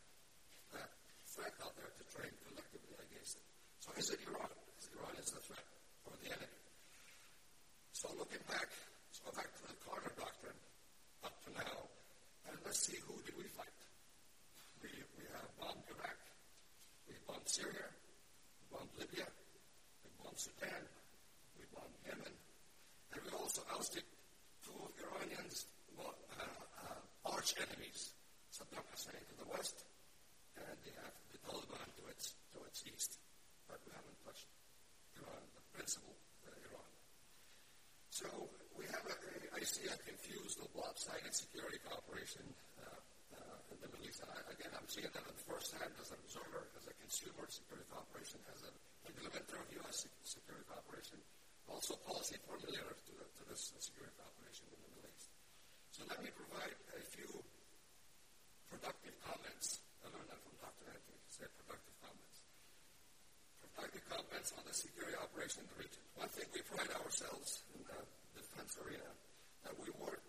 [0.76, 0.90] that
[1.28, 3.46] threat out there to train collectively against it.
[3.84, 4.52] So is it Iran?
[4.80, 5.68] Is Iran is the threat
[6.08, 6.62] or the enemy?
[8.02, 10.58] So looking back, let's go back to the Carter Doctrine
[11.22, 11.86] up to now,
[12.50, 13.78] and let's see who did we fight.
[14.82, 14.90] We,
[15.22, 16.18] we have bombed Iraq,
[17.06, 19.30] we bombed Syria, we bombed Libya,
[20.02, 20.82] we bombed Sudan,
[21.54, 22.34] we bombed Yemen,
[23.14, 24.02] and we also ousted
[24.66, 25.70] two of Iranians'
[26.02, 28.18] uh, uh, arch enemies,
[28.50, 29.86] Saddam Hussein to the west,
[30.58, 33.22] and they have the Taliban to its, to its east.
[33.70, 34.50] But we haven't touched
[35.22, 36.18] Iran, the principal
[36.50, 36.90] uh, Iran.
[38.10, 38.26] So
[38.74, 42.50] we have a, a, I see a confused or lopsided security cooperation
[42.82, 42.90] uh,
[43.38, 44.26] uh, in the Middle East.
[44.26, 48.42] And I, again, I'm seeing that firsthand as an observer, as a consumer security cooperation,
[48.50, 48.74] as an
[49.08, 50.06] implementer of U.S.
[50.24, 51.18] security cooperation,
[51.70, 55.30] also policy formulator to, the, to this security cooperation in the Middle East.
[55.92, 57.30] So let me provide a few
[58.72, 59.84] productive comments.
[60.04, 60.86] I learned that from Dr.
[60.88, 61.20] Anthony.
[61.28, 62.38] He said productive comments.
[63.60, 66.04] Productive comments on the security operation in the region.
[66.16, 68.00] One thing we pride ourselves in the
[68.38, 69.12] defense arena
[69.68, 70.24] that we work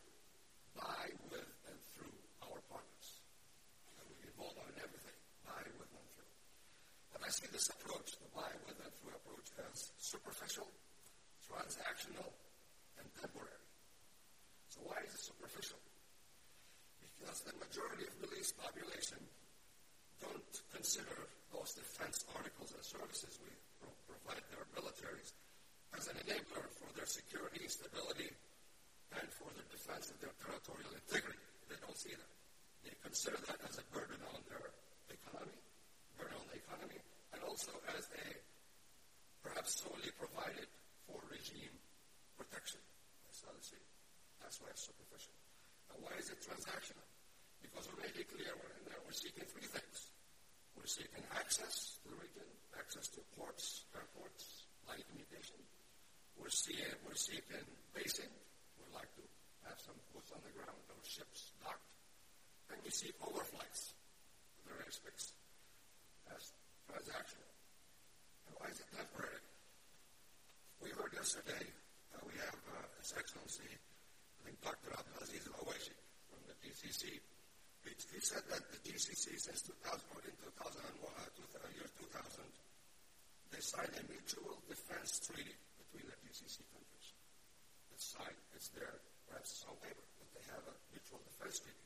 [0.74, 3.08] by, with, and through our partners.
[4.00, 6.32] And we involve in everything, by, with, and through.
[7.14, 10.68] But I see this approach, the by, with, and through approach, as superficial,
[11.48, 12.28] transactional,
[13.00, 13.64] and temporary.
[14.68, 15.80] So why is it superficial?
[17.00, 19.22] Because the majority of East population
[20.18, 21.14] don't consider
[21.54, 25.30] those defense articles and services we pro- provide their militaries
[25.94, 28.34] as an enabler for their security, stability,
[29.14, 31.38] and for the defense of their territorial integrity.
[31.70, 32.32] They don't see that.
[32.82, 34.66] They consider that as a burden on their
[35.06, 35.62] economy,
[36.18, 36.98] burden on the economy,
[37.42, 38.26] and also as a
[39.42, 40.70] perhaps solely provided
[41.10, 41.74] for regime
[42.38, 42.78] protection.
[43.26, 43.82] That's how they see.
[44.38, 45.34] That's why it's superficial.
[45.90, 47.02] And why is it transactional?
[47.58, 50.14] Because we made it clear we're we're seeking three things.
[50.78, 52.46] We're seeking access to the region,
[52.78, 55.58] access to ports, airports, line communication.
[56.38, 58.30] We're seeing, we're seeking basing.
[58.78, 59.24] We'd like to
[59.66, 61.86] have some boots on the ground, or ships docked.
[62.70, 65.36] And we see overflights of the airspace
[66.32, 66.56] as
[66.92, 67.48] transactional.
[68.48, 69.40] And why is it temporary?
[70.84, 71.64] We heard yesterday
[72.12, 74.92] uh, we have uh, His Excellency, I think Dr.
[74.92, 75.96] Abdulaziz Aluwaisheg
[76.28, 77.16] from the GCC.
[77.82, 79.72] He, he said that the GCC since 2000,
[80.28, 82.44] in 2001, uh, year 2000,
[83.50, 87.08] they signed a mutual defense treaty between the GCC countries.
[87.96, 91.84] It's signed, it's there, perhaps it's on paper, but they have a mutual defense treaty.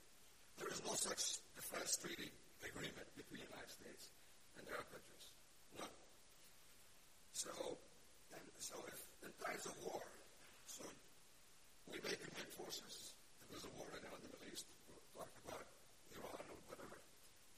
[0.58, 2.32] There is no such defense treaty
[2.64, 4.15] agreement between the United States
[4.56, 5.26] and their countries.
[5.78, 5.96] None.
[7.32, 7.52] So,
[8.32, 10.02] and so if in times of war,
[10.66, 10.84] so
[11.92, 13.14] we may commit forces.
[13.42, 15.62] If there's a war right now in the Middle East, we'll talk about
[16.16, 16.98] Iran or whatever.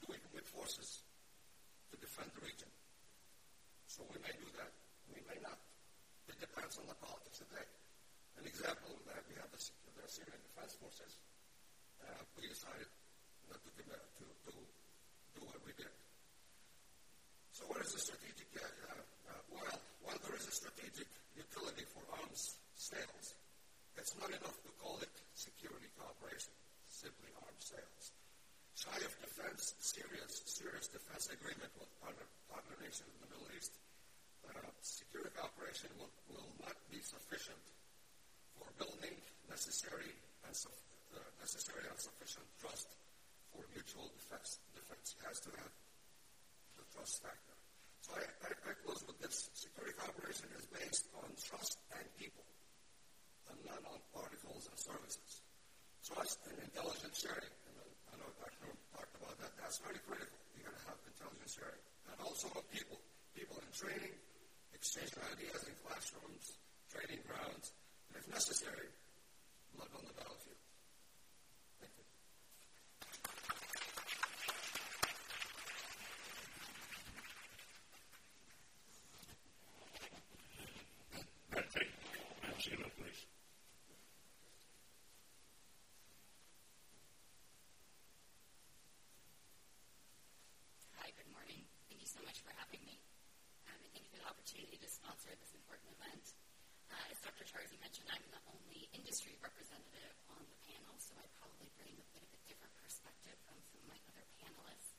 [0.01, 1.01] Do we commit forces
[1.91, 2.69] to defend the region?
[3.89, 4.71] So we may do that.
[5.09, 5.57] We may not.
[6.29, 7.69] It depends on the politics of the day.
[8.39, 11.19] An example of that, we have the, the Syrian Defense Forces.
[11.99, 12.87] Uh, we decided
[13.51, 14.51] not to commit to, to
[15.35, 15.91] do what we did.
[17.59, 18.47] So what is the strategic?
[18.55, 19.75] Uh, uh, well,
[20.07, 23.35] while there is a strategic utility for arms sales,
[23.99, 26.55] it's not enough to call it security cooperation,
[26.87, 28.15] simply arms sales.
[28.79, 33.75] Shy of defense, serious, serious defense agreement with partner, partner nations in the Middle East,
[34.47, 37.59] uh, security cooperation will, will not be sufficient
[38.55, 39.19] for building
[39.51, 40.15] necessary
[40.47, 42.87] and uh, necessary and sufficient trust
[43.51, 44.63] for mutual defense.
[44.71, 45.73] Defense has to have
[46.79, 47.48] the trust factor.
[48.09, 49.53] So I, I, I close with this.
[49.53, 52.41] Security cooperation is based on trust and people,
[53.53, 55.45] and not on articles and services.
[56.01, 57.53] Trust and intelligence sharing.
[57.69, 57.75] And
[58.09, 58.73] I know Dr.
[58.97, 59.53] talked about that.
[59.61, 60.33] That's very critical.
[60.57, 61.83] You got to have intelligence sharing.
[62.09, 62.97] And also on people.
[63.37, 64.17] People in training,
[64.73, 66.57] exchanging ideas in classrooms,
[66.89, 67.77] training grounds,
[68.09, 68.89] and if necessary,
[69.77, 70.57] blood on the battlefield.
[71.77, 72.09] Thank you.
[92.29, 93.01] much for having me.
[93.65, 96.29] Um, and thank you for the opportunity to sponsor this important event.
[96.93, 97.41] Uh, as Dr.
[97.41, 102.07] Tarzi mentioned, I'm the only industry representative on the panel, so I probably bring a
[102.13, 104.93] bit of a different perspective from some of my other panelists.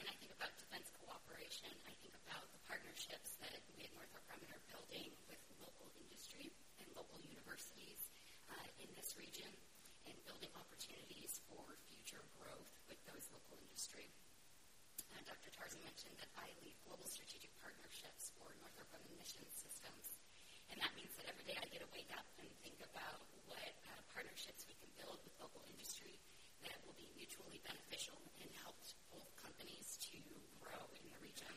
[0.00, 4.24] When I think about defense cooperation, I think about the partnerships that we at Northrop
[4.32, 7.20] Grumman are building with local industry and local
[7.62, 8.02] universities
[8.50, 9.46] uh, in this region
[10.10, 14.10] and building opportunities for future growth with those local industry.
[15.14, 15.54] Uh, Dr.
[15.54, 20.18] Tarzi mentioned that I lead global strategic partnerships for Northrop Grumman Mission Systems.
[20.74, 23.74] And that means that every day I get to wake up and think about what
[23.86, 26.18] uh, partnerships we can build with local industry
[26.66, 28.74] that will be mutually beneficial and help
[29.14, 30.18] both companies to
[30.58, 31.54] grow in the region.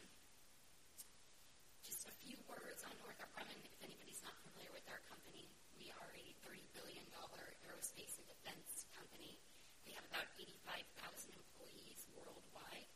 [1.82, 3.58] Just a few words on Northrop Grumman.
[3.66, 5.50] If anybody's not familiar with our company,
[5.86, 7.06] we are a $30 billion
[7.62, 9.38] aerospace and defense company.
[9.86, 12.90] We have about 85,000 employees worldwide,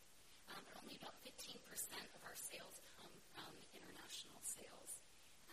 [0.49, 1.61] um, but only about 15%
[2.17, 5.03] of our sales come from international sales.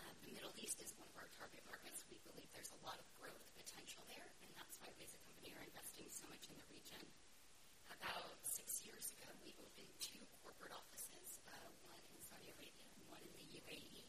[0.01, 2.01] Uh, the Middle East is one of our target markets.
[2.09, 5.21] We believe there's a lot of growth potential there, and that's why we as a
[5.29, 7.03] company are investing so much in the region.
[7.93, 11.53] About six years ago, we opened two corporate offices, uh,
[11.89, 14.05] one in Saudi Arabia and one in the UAE.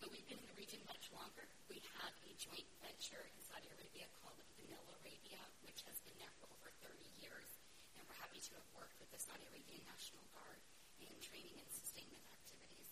[0.00, 1.46] But we've been in the region much longer.
[1.72, 6.32] We have a joint venture in Saudi Arabia called Vinnell Arabia, which has been there
[6.42, 7.48] for over 30 years.
[7.96, 10.60] And we're happy to have worked with the Saudi Arabian National Guard
[11.00, 12.90] in training and sustainment activities.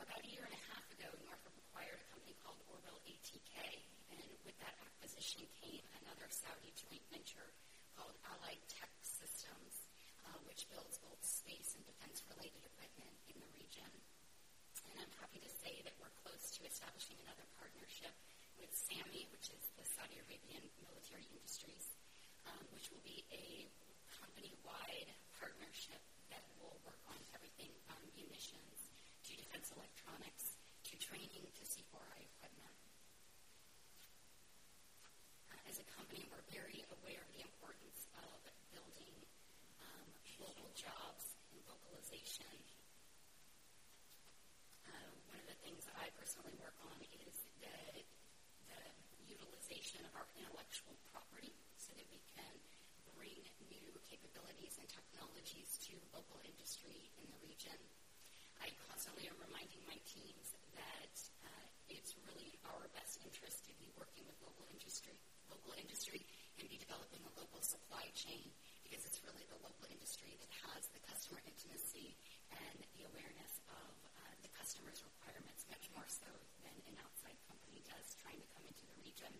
[0.00, 3.56] About a year and a half ago, Northrop acquired a company called Orbital ATK,
[4.16, 7.54] and with that acquisition came another Saudi joint venture
[7.94, 9.86] called Allied Tech Systems,
[10.26, 13.86] uh, which builds both space and defense-related equipment in the region.
[14.90, 18.10] And I'm happy to say that we're close to establishing another partnership
[18.58, 21.94] with SAMI, which is the Saudi Arabian Military Industries,
[22.50, 23.70] um, which will be a
[24.18, 26.02] company-wide partnership
[26.34, 28.90] that will work on everything from munitions
[29.30, 30.58] to defense electronics
[30.90, 32.74] to training to C4I equipment.
[35.54, 38.38] Uh, as a company, we're very aware of the importance of
[38.74, 39.14] building
[39.82, 40.08] um,
[40.42, 42.50] local jobs and localization.
[44.86, 47.78] Uh, one of the things that I personally work on is the,
[48.66, 48.82] the
[49.26, 52.54] utilization of our intellectual property so that we can
[53.14, 53.38] bring
[53.70, 53.90] new
[54.20, 57.76] capabilities and technologies to local industry in the region.
[58.60, 61.16] I constantly am reminding my teams that
[61.48, 61.48] uh,
[61.88, 65.16] it's really our best interest to be working with local industry,
[65.48, 66.20] local industry,
[66.60, 68.52] and be developing a local supply chain
[68.84, 72.12] because it's really the local industry that has the customer intimacy
[72.52, 76.28] and the awareness of uh, the customer's requirements much more so
[76.60, 79.32] than an outside company does trying to come into the region.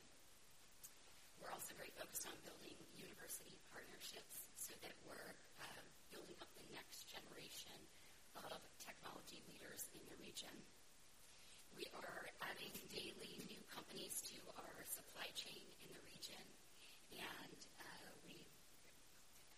[1.36, 4.39] We're also very focused on building university partnerships
[4.82, 7.78] that we're uh, building up the next generation
[8.36, 10.52] of technology leaders in the region.
[11.76, 16.44] We are adding daily new companies to our supply chain in the region,
[17.14, 18.46] and uh, we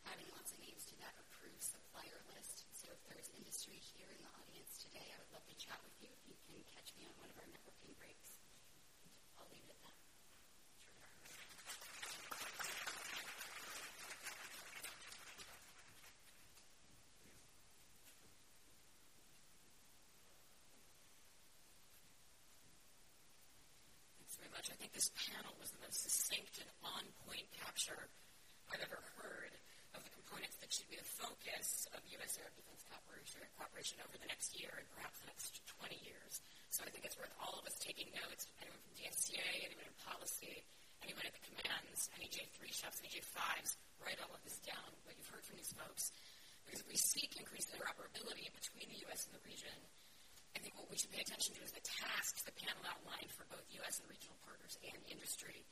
[0.06, 2.66] adding lots of names to that approved supplier list.
[2.74, 5.96] So if there's industry here in the audience today, I would love to chat with
[6.02, 8.38] you if you can catch me on one of our networking breaks.
[9.38, 9.96] I'll leave it at that.
[24.18, 24.70] Thanks very much.
[24.70, 28.06] I think this panel was the most succinct and on-point capture
[28.70, 29.50] I've ever heard
[29.98, 32.38] of the components that should be the focus of U.S.
[32.38, 36.38] Air Defense cooperation, cooperation over the next year and perhaps the next 20 years.
[36.70, 39.96] So I think it's worth all of us taking notes, anyone from DSCA, anyone in
[40.06, 40.62] policy,
[41.02, 43.74] anyone at the commands, any J3 chefs, any J5s,
[44.06, 46.14] write all of this down, what you've heard from these folks.
[46.62, 49.26] Because if we seek increased interoperability between the U.S.
[49.26, 49.74] and the region,
[50.52, 53.48] I think what we should pay attention to is the tasks the panel outlined for
[53.48, 54.00] both U.S.
[54.00, 55.64] and regional partners and industry.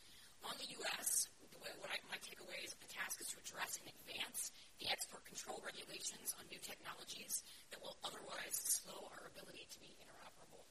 [0.49, 3.77] On the U.S., the way, what I, my takeaway is the task is to address
[3.77, 9.69] and advance the export control regulations on new technologies that will otherwise slow our ability
[9.69, 10.65] to be interoperable.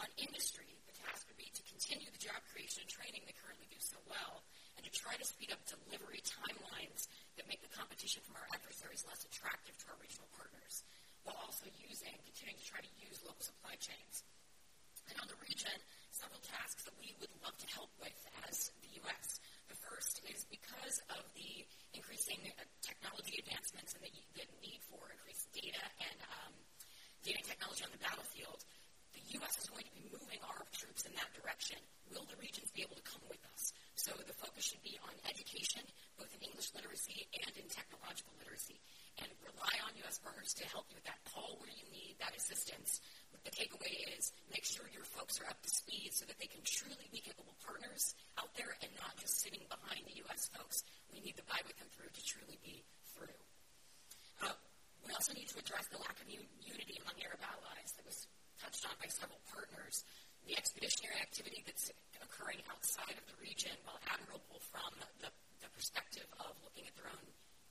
[0.00, 3.68] On industry, the task would be to continue the job creation and training they currently
[3.68, 4.40] do so well,
[4.80, 9.04] and to try to speed up delivery timelines that make the competition from our adversaries
[9.04, 10.80] less attractive to our regional partners,
[11.24, 14.26] while also using, continuing to try to use local supply chains.
[15.10, 15.74] And on the region,
[16.14, 18.14] several tasks that we would love to help with
[18.46, 19.42] as the U.S.
[19.66, 25.02] The first is because of the increasing uh, technology advancements and the, the, need for
[25.10, 26.54] increased data and um,
[27.26, 28.62] data technology on the battlefield,
[29.14, 29.58] the U.S.
[29.58, 31.78] is going to be moving our troops in that direction.
[32.14, 33.74] Will the regions be able to come with us?
[34.02, 35.86] So the focus should be on education,
[36.18, 38.82] both in English literacy and in technological literacy,
[39.22, 40.18] and rely on U.S.
[40.18, 41.22] partners to help you with that.
[41.30, 42.98] Call where you need that assistance.
[43.30, 46.50] But the takeaway is make sure your folks are up to speed so that they
[46.50, 50.50] can truly be capable partners out there and not just sitting behind the U.S.
[50.50, 50.82] folks.
[51.14, 52.82] We need to buy with them through to truly be
[53.14, 53.38] through.
[54.42, 54.58] Uh,
[55.06, 58.26] we also need to address the lack of unity among Arab allies that was
[58.58, 60.02] touched on by several partners.
[60.46, 64.90] The expeditionary activity that's occurring outside of the region, while admirable from
[65.22, 65.30] the,
[65.62, 67.26] the perspective of looking at their own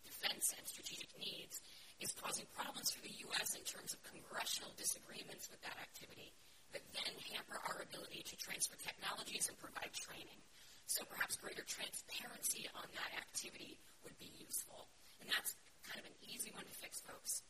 [0.07, 1.59] defense and strategic needs,
[1.99, 3.53] is causing problems for the U.S.
[3.53, 6.34] in terms of congressional disagreements with that activity
[6.72, 10.39] that then hamper our ability to transfer technologies and provide training.
[10.88, 14.88] So perhaps greater transparency on that activity would be useful.
[15.19, 15.55] And that's
[15.88, 17.43] kind of an easy one to fix, folks.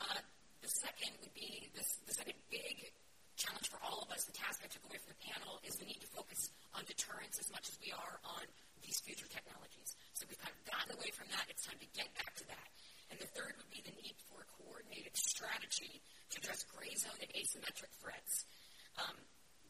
[0.00, 0.20] Uh,
[0.60, 2.92] the second would be this, the second big
[3.38, 5.86] challenge for all of us, the task I took away from the panel, is we
[5.86, 8.44] need to focus on deterrence as much as we are on
[8.82, 9.94] these future technologies.
[10.18, 11.46] So we've kind of gotten away from that.
[11.46, 12.68] It's time to get back to that.
[13.14, 16.02] And the third would be the need for a coordinated strategy
[16.34, 18.44] to address gray zone and asymmetric threats
[18.98, 19.16] um,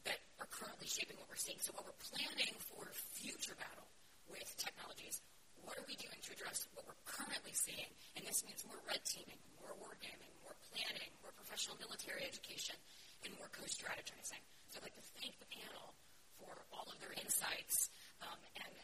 [0.08, 1.60] that are currently shaping what we're seeing.
[1.60, 3.86] So while we're planning for future battle
[4.32, 5.20] with technologies,
[5.62, 7.92] what are we doing to address what we're currently seeing?
[8.16, 12.74] And this means more red teaming, more war gaming, more planning, more professional military education,
[13.24, 14.42] and more co-strategizing.
[14.70, 15.96] So I'd like to thank the panel
[16.38, 17.90] for all of their insights
[18.22, 18.74] um, and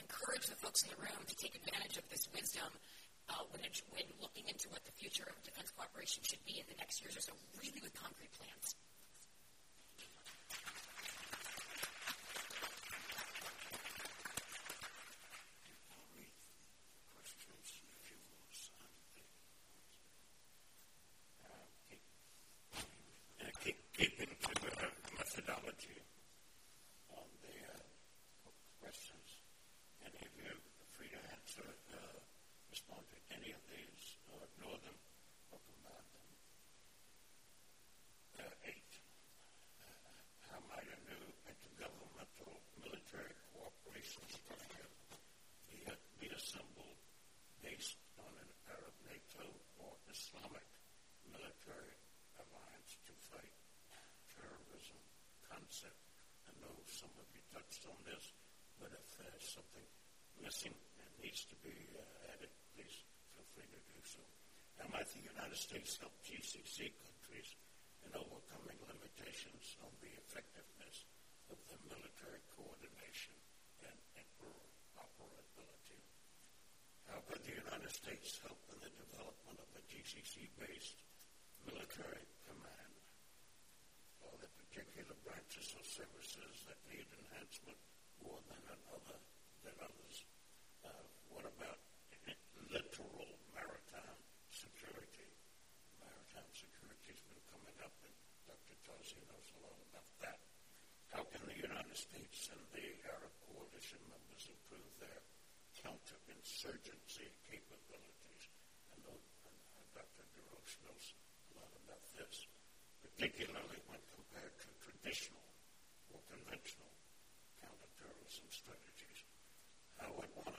[0.00, 2.70] encourage the folks in the room to take advantage of this wisdom
[3.28, 6.66] uh, when, it, when looking into what the future of defense cooperation should be in
[6.70, 8.72] the next years or so, really with concrete plans.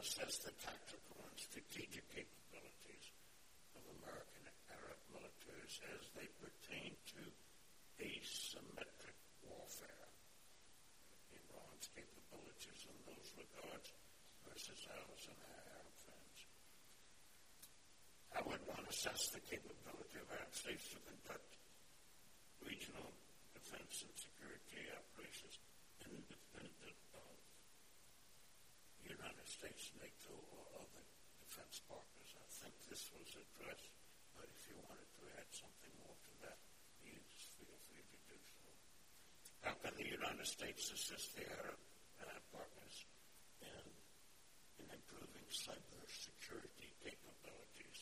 [0.09, 3.13] Assess the tactical and strategic capabilities
[3.77, 4.41] of American
[4.73, 7.21] Arab militaries as they pertain to
[8.01, 9.13] asymmetric
[9.45, 10.09] warfare.
[11.29, 13.93] Iran's capabilities in those regards
[14.49, 16.37] versus ours and our Arab friends.
[18.33, 21.53] I would want to assess the capability of Arab states to conduct
[22.65, 23.13] regional
[23.53, 25.61] defense and security operations
[26.01, 27.37] independent of
[29.09, 31.03] United States, NATO, or other
[31.59, 32.31] defense partners.
[32.39, 33.91] I think this was addressed,
[34.31, 36.55] but if you wanted to add something more to that,
[37.03, 37.27] please
[37.59, 38.71] feel free to do so.
[39.67, 41.75] How can the United States assist the Arab
[42.23, 42.95] uh, partners
[43.59, 43.83] in,
[44.79, 47.99] in improving cybersecurity capabilities?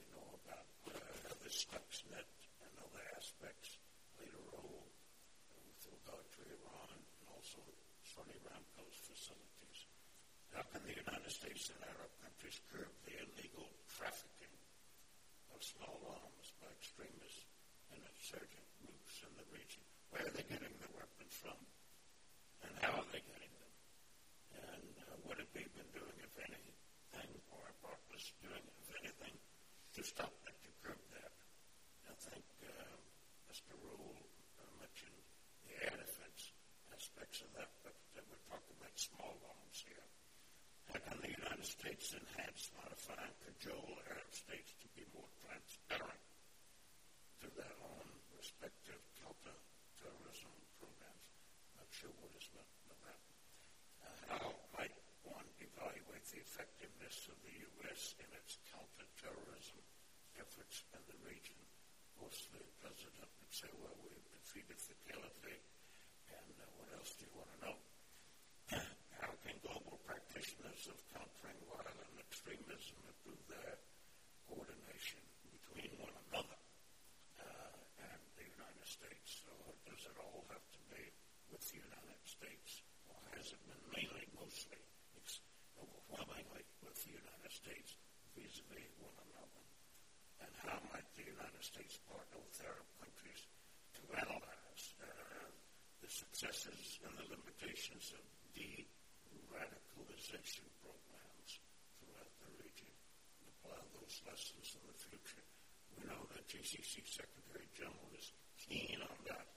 [0.00, 2.24] We know about uh, the Stuxnet
[2.64, 3.76] and other aspects
[4.16, 4.88] played a role
[5.60, 7.04] with regard to Iran and
[7.36, 7.60] also
[8.00, 9.92] Saudi Aramco's facilities.
[10.56, 12.08] How can the United States and Arab
[12.46, 14.52] countries curb the illegal trafficking
[15.56, 17.48] of small arms by extremists
[17.96, 19.80] and insurgent groups in the region?
[20.12, 21.56] Where are they getting the weapons from?
[22.60, 23.72] And how are they getting them?
[24.52, 29.32] And uh, what have we been doing, if anything, or our partners doing, if anything,
[29.96, 31.32] to stop that, to curb that?
[32.12, 33.00] I think uh,
[33.48, 33.72] Mr.
[33.80, 34.20] Roule
[34.60, 35.24] uh, mentioned
[35.64, 36.52] the air defense
[36.92, 40.04] aspects of that, but uh, we're talking about small arms here.
[40.92, 42.70] How can the United States enhance,
[43.06, 46.26] try and cajole Arab states to be more transparent
[47.38, 50.50] to their own respective counter-terrorism
[50.82, 51.26] programs.
[51.78, 53.22] I'm sure what is meant by that.
[54.02, 54.90] Uh, how might
[55.22, 58.18] one evaluate the effectiveness of the U.S.
[58.18, 59.78] in its counter-terrorism
[60.42, 61.54] efforts in the region?
[62.18, 65.62] Of the president would say, well, we've defeated the caliphate,
[66.26, 67.85] and uh, what else do you want to know?
[91.66, 93.42] States partner with Arab countries
[93.98, 95.50] to analyze uh,
[95.98, 98.22] the successes and the limitations of
[98.54, 101.58] de-radicalization programs
[101.98, 102.86] throughout the region
[103.42, 105.42] and apply those lessons in the future?
[105.98, 108.30] We know that GCC Secretary General is
[108.62, 109.50] keen on that.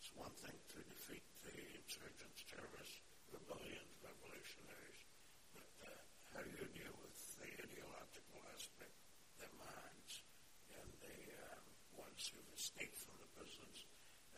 [0.00, 5.04] It's one thing to defeat the insurgents, terrorists, rebellions, revolutionaries,
[5.52, 5.92] but uh,
[6.32, 8.96] how do you deal with the ideological aspect,
[9.36, 10.24] their minds,
[10.72, 11.20] and the
[11.52, 11.68] um,
[12.00, 13.78] ones who've escaped from the prisons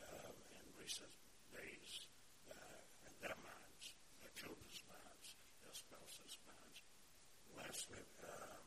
[0.00, 1.12] um, in recent
[1.52, 2.08] days,
[2.48, 3.84] uh, and their minds,
[4.24, 5.28] their children's minds,
[5.60, 6.78] their spouses' minds?
[7.52, 8.64] Lastly, um,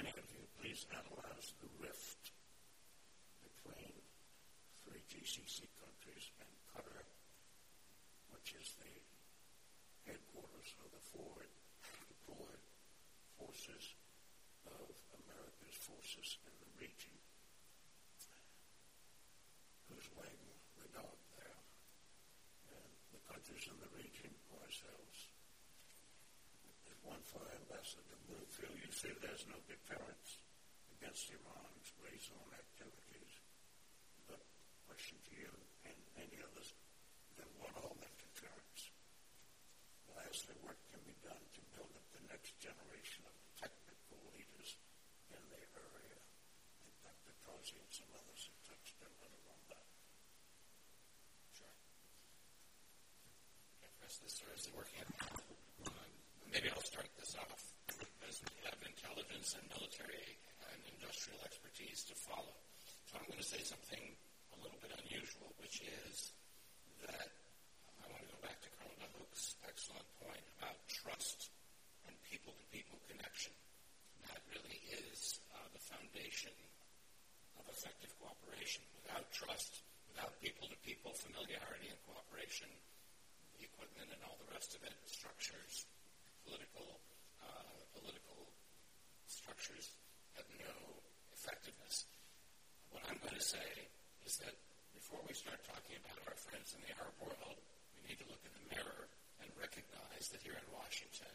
[0.00, 2.32] any of you please analyze the rift
[3.44, 3.92] between
[4.84, 7.04] three GCC countries and Qatar,
[8.32, 8.94] which is the
[10.08, 11.52] headquarters of the forward
[12.08, 12.64] deployed
[13.36, 13.96] forces
[14.68, 14.88] of
[15.24, 17.16] America's forces in the region.
[19.88, 21.58] Who's wagging the dog there?
[22.76, 25.18] And the countries in the region ourselves.
[26.84, 28.76] There's one for Ambassador Bloomfield.
[28.76, 30.42] You say there's no deterrence
[30.98, 33.30] against Iran's gray zone activities.
[34.26, 34.42] But
[34.90, 35.54] question to you
[35.86, 36.74] and any others,
[37.38, 38.90] then what all that deterrence?
[40.10, 44.74] Lastly, what can be done to build up the next generation of technical leaders
[45.30, 46.18] in the area?
[46.82, 47.38] And Dr.
[47.46, 49.86] Causey and some others have touched a little on that.
[51.54, 51.76] Sure.
[53.78, 55.06] Okay, Chris, this is working.
[56.50, 57.67] Maybe I'll start this off
[59.56, 60.36] and military
[60.68, 62.52] and industrial expertise to follow.
[63.08, 64.04] So I'm going to say something
[64.52, 66.36] a little bit unusual, which is
[67.06, 67.28] that
[68.02, 71.48] I want to go back to Colonel Nahuk's excellent point about trust
[72.04, 73.56] and people-to-people connection.
[74.28, 76.52] That really is uh, the foundation
[77.56, 78.84] of effective cooperation.
[79.00, 79.80] Without trust,
[80.12, 82.68] without people-to-people familiarity and cooperation,
[83.56, 85.88] the equipment and all the rest of it, structures,
[86.44, 87.00] political
[89.48, 89.96] structures
[90.36, 90.76] have no
[91.32, 92.04] effectiveness.
[92.92, 93.88] What I'm going to say
[94.28, 94.52] is that
[94.92, 97.56] before we start talking about our friends in the Arab world,
[97.96, 99.08] we need to look in the mirror
[99.40, 101.32] and recognize that here in Washington,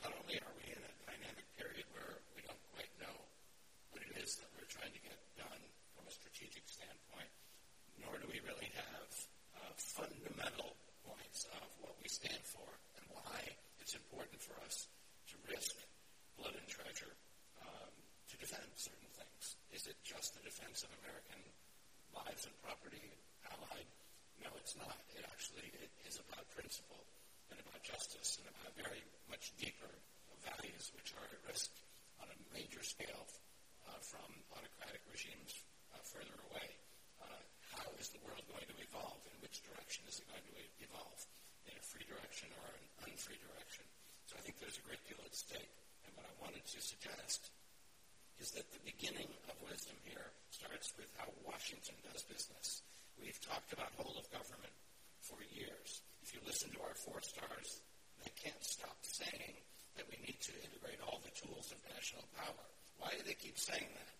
[0.00, 3.12] not only are we in a dynamic period where we don't quite know
[3.92, 7.28] what it is that we're trying to get done from a strategic standpoint,
[8.00, 9.10] nor do we really have
[9.60, 10.72] uh, fundamental
[11.04, 12.64] points of what we stand for
[12.96, 13.36] and why
[13.84, 14.88] it's important for us
[15.28, 15.76] to risk
[16.38, 17.14] blood and treasure
[17.62, 17.92] um,
[18.30, 19.56] to defend certain things.
[19.72, 21.36] Is it just the defense of American
[22.16, 23.12] lives and property
[23.44, 23.84] allied?
[24.40, 24.96] No, it's not.
[25.12, 27.04] It actually it is about principle
[27.52, 29.92] and about justice and about very much deeper
[30.40, 31.68] values which are at risk
[32.24, 33.28] on a major scale
[33.84, 34.24] uh, from
[34.56, 35.60] autocratic regimes
[35.92, 36.72] uh, further away.
[37.20, 37.44] Uh,
[37.76, 39.20] how is the world going to evolve?
[39.28, 40.56] In which direction is it going to
[40.88, 41.20] evolve?
[41.68, 43.84] In a free direction or an unfree direction?
[44.24, 45.76] So I think there's a great deal at stake.
[46.08, 47.52] And what I wanted to suggest
[48.40, 52.82] is that the beginning of wisdom here starts with how Washington does business.
[53.20, 54.74] We've talked about whole of government
[55.22, 56.02] for years.
[56.22, 57.80] If you listen to our four stars,
[58.24, 59.54] they can't stop saying
[59.96, 62.66] that we need to integrate all the tools of national power.
[62.98, 64.14] Why do they keep saying that?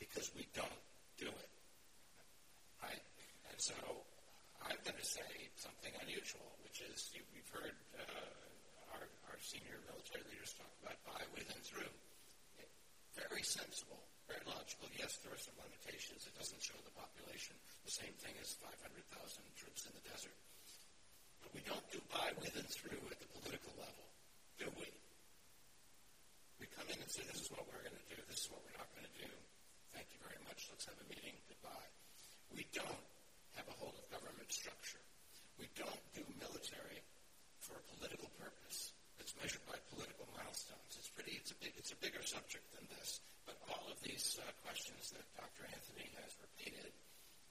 [0.00, 0.82] Because we don't
[1.18, 1.50] do it.
[2.82, 3.04] Right?
[3.50, 3.74] And so
[4.64, 9.78] I'm going to say something unusual, which is you, you've heard uh, our, our senior
[9.86, 11.92] military leaders talk about by, with, and through.
[13.18, 13.98] Very sensible,
[14.30, 14.86] very logical.
[14.94, 16.22] Yes, there are some limitations.
[16.30, 17.58] It doesn't show the population.
[17.82, 18.78] The same thing as 500,000
[19.58, 20.38] troops in the desert.
[21.42, 24.06] But we don't do by, with, and through at the political level,
[24.62, 24.86] do we?
[26.62, 28.62] We come in and say, this is what we're going to do, this is what
[28.62, 29.30] we're not going to do.
[29.94, 30.66] Thank you very much.
[30.70, 31.34] Let's have a meeting.
[31.50, 31.90] Goodbye.
[32.54, 33.06] We don't
[33.58, 35.02] have a whole of government structure.
[35.58, 37.02] We don't do military
[37.62, 38.94] for a political purpose.
[39.22, 40.17] It's measured by political
[41.18, 41.34] pretty.
[41.34, 41.74] It's a big.
[41.74, 43.18] It's a bigger subject than this.
[43.42, 45.66] But all of these uh, questions that Dr.
[45.66, 46.94] Anthony has repeated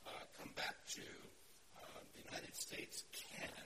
[0.07, 1.03] uh, come back to
[1.75, 3.59] uh, the United States can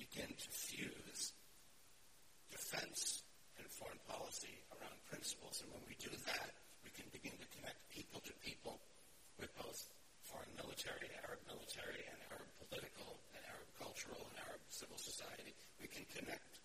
[0.00, 1.36] begin to fuse
[2.48, 3.20] defense
[3.60, 5.60] and foreign policy around principles.
[5.60, 6.48] And when we do that,
[6.80, 8.80] we can begin to connect people to people
[9.36, 9.84] with both
[10.24, 15.52] foreign military, Arab military, and Arab political, and Arab cultural, and Arab civil society.
[15.76, 16.62] We can connect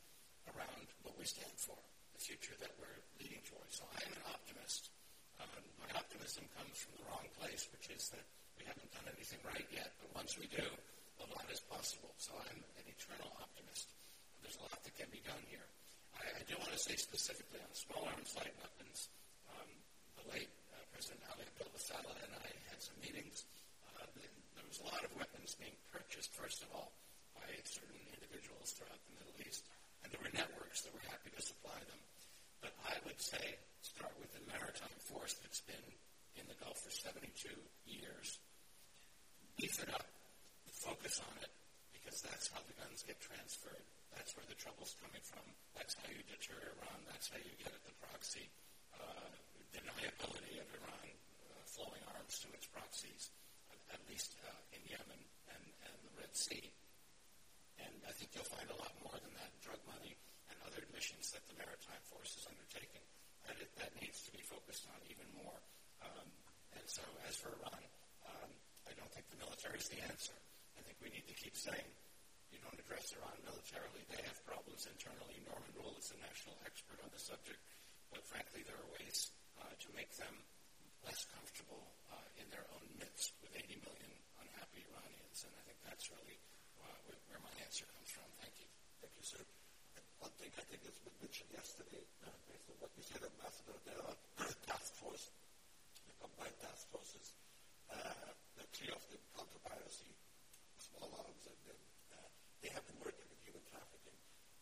[0.56, 1.78] around what we stand for,
[2.20, 3.80] future that we're leading towards.
[3.80, 4.92] So I am an optimist.
[5.40, 8.26] Um, my optimism comes from the wrong place, which is that
[8.60, 9.96] we haven't done anything right yet.
[10.04, 10.68] But once we do,
[11.24, 12.12] a lot is possible.
[12.20, 13.96] So I'm an eternal optimist.
[14.44, 15.64] There's a lot that can be done here.
[16.20, 19.08] I, I do want to say specifically on small arms light weapons,
[19.56, 19.70] um,
[20.20, 23.48] the late uh, President Ali Abdullah Saleh and I had some meetings.
[23.96, 24.04] Uh,
[24.60, 26.92] there was a lot of weapons being purchased, first of all,
[27.32, 29.64] by certain individuals throughout the Middle East,
[30.04, 32.02] and there were networks that were happy to supply them.
[32.62, 35.88] But I would say start with the maritime force that's been
[36.40, 37.52] in the Gulf for 72
[37.84, 38.40] years.
[39.60, 40.08] Beef it up,
[40.72, 41.52] focus on it,
[41.92, 43.84] because that's how the guns get transferred.
[44.16, 45.44] That's where the trouble's coming from.
[45.76, 47.00] That's how you deter Iran.
[47.12, 48.48] That's how you get at the proxy
[48.96, 49.28] uh,
[49.76, 53.36] deniability of Iran uh, flowing arms to its proxies,
[53.92, 55.20] at least uh, in Yemen
[55.52, 56.72] and, and the Red Sea.
[57.84, 60.16] And I think you'll find a lot more than that drug money
[60.80, 63.04] other missions that the maritime force is undertaking.
[63.44, 65.60] That, it, that needs to be focused on even more.
[66.00, 66.28] Um,
[66.80, 67.84] and so, as for Iran,
[68.24, 68.52] um,
[68.88, 70.32] I don't think the military is the answer.
[70.80, 71.84] I think we need to keep saying
[72.56, 74.08] you don't address Iran militarily.
[74.08, 75.44] They have problems internally.
[75.44, 77.60] Norman Roule is a national expert on the subject.
[78.08, 80.32] But frankly, there are ways uh, to make them
[81.04, 85.44] less comfortable uh, in their own midst with 80 million unhappy Iranians.
[85.44, 86.40] And I think that's really
[86.80, 86.96] uh,
[87.28, 88.32] where my answer comes from.
[88.40, 88.70] Thank you.
[89.04, 89.44] Thank you, sir.
[90.20, 93.76] One thing I think has been mentioned yesterday, uh, based on what you said, Ambassador,
[93.88, 94.16] there are
[94.68, 95.32] task force,
[96.08, 97.34] the combined task forces,
[97.92, 100.12] uh, the three of them counter piracy,
[100.80, 101.80] small arms, and then
[102.16, 102.30] uh,
[102.64, 104.18] they have been working with human trafficking.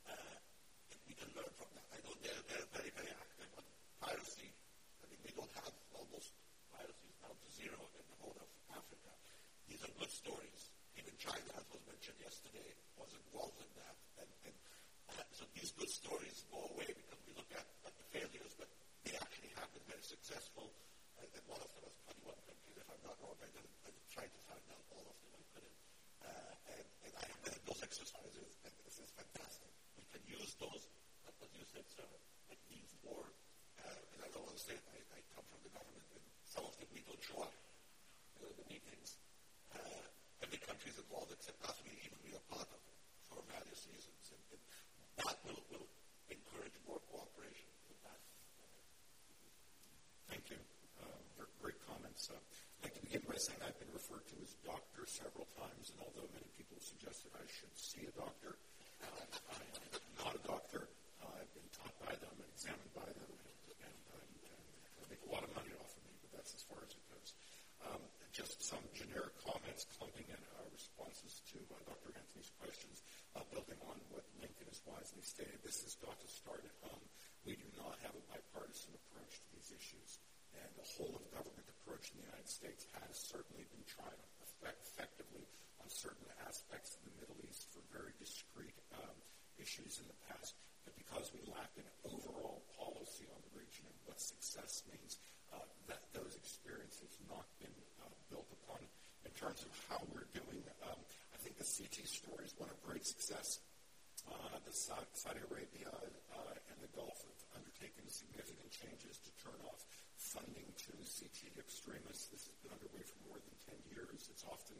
[0.06, 1.86] Uh, and we can learn from that.
[1.94, 3.66] I know they're, they're very, very active on
[4.02, 4.50] piracy.
[5.02, 6.32] I mean, we don't have almost
[6.74, 9.12] piracy down to zero in the whole of Africa.
[9.68, 10.62] These are good stories.
[10.98, 13.96] Even China, as was mentioned yesterday, was involved in that.
[14.22, 14.56] And, and
[15.14, 18.68] uh, so these good stories go away because we look at, at the failures, but
[19.06, 20.74] they actually have been very successful.
[21.22, 23.38] And, and one of them was 21 countries, if I'm not wrong.
[23.42, 23.72] I didn't,
[24.10, 25.32] try to find out all of them.
[25.38, 25.78] I couldn't.
[26.26, 29.70] Uh, and, and I have in those exercises, and this is fantastic.
[30.02, 30.90] We can use those,
[31.26, 32.10] but as you said, sir,
[32.50, 33.30] it needs more.
[33.78, 36.66] Uh, and I don't want to say I, I come from the government, and some
[36.66, 37.54] of them we don't show up
[38.42, 39.22] in the meetings.
[39.70, 40.02] Uh,
[40.42, 41.78] every country is involved except us.
[41.86, 42.98] We even we are part of it
[43.30, 44.24] for various reasons.
[44.34, 44.62] And, and
[45.22, 45.88] that will, will
[46.32, 48.20] encourage more cooperation with that.
[50.32, 50.60] Thank you.
[50.98, 52.30] Uh, great comments.
[52.34, 52.40] Uh,
[53.38, 57.30] Saying I've been referred to as doctor several times, and although many people have suggested
[57.38, 58.58] I should see a doctor,
[59.06, 59.14] uh,
[59.54, 60.90] I am not a doctor.
[61.22, 64.62] Uh, I've been taught by them and examined by them, and, and, and, and
[64.98, 67.04] they make a lot of money off of me, but that's as far as it
[67.14, 67.38] goes.
[67.86, 68.02] Um,
[68.34, 72.18] just some generic comments clumping in our responses to uh, Dr.
[72.18, 73.06] Anthony's questions,
[73.38, 75.62] uh, building on what Lincoln has wisely stated.
[75.62, 77.06] This has got to start at home.
[77.46, 80.18] We do not have a bipartisan approach to these issues.
[80.58, 84.82] And the whole of government approach in the United States has certainly been tried effect-
[84.82, 85.46] effectively
[85.78, 89.18] on certain aspects of the Middle East for very discrete um,
[89.62, 90.58] issues in the past.
[90.82, 95.22] But because we lack an overall policy on the region and what success means,
[95.54, 98.82] uh, that those experiences not been uh, built upon.
[99.28, 101.00] In terms of how we're doing, um,
[101.36, 103.64] I think the CT story is one of great success.
[104.28, 109.88] Uh, the Saudi Arabia uh, and the Gulf have undertaken significant changes to turn off
[110.20, 112.28] funding to CT extremists.
[112.28, 114.28] This has been underway for more than 10 years.
[114.28, 114.76] It's often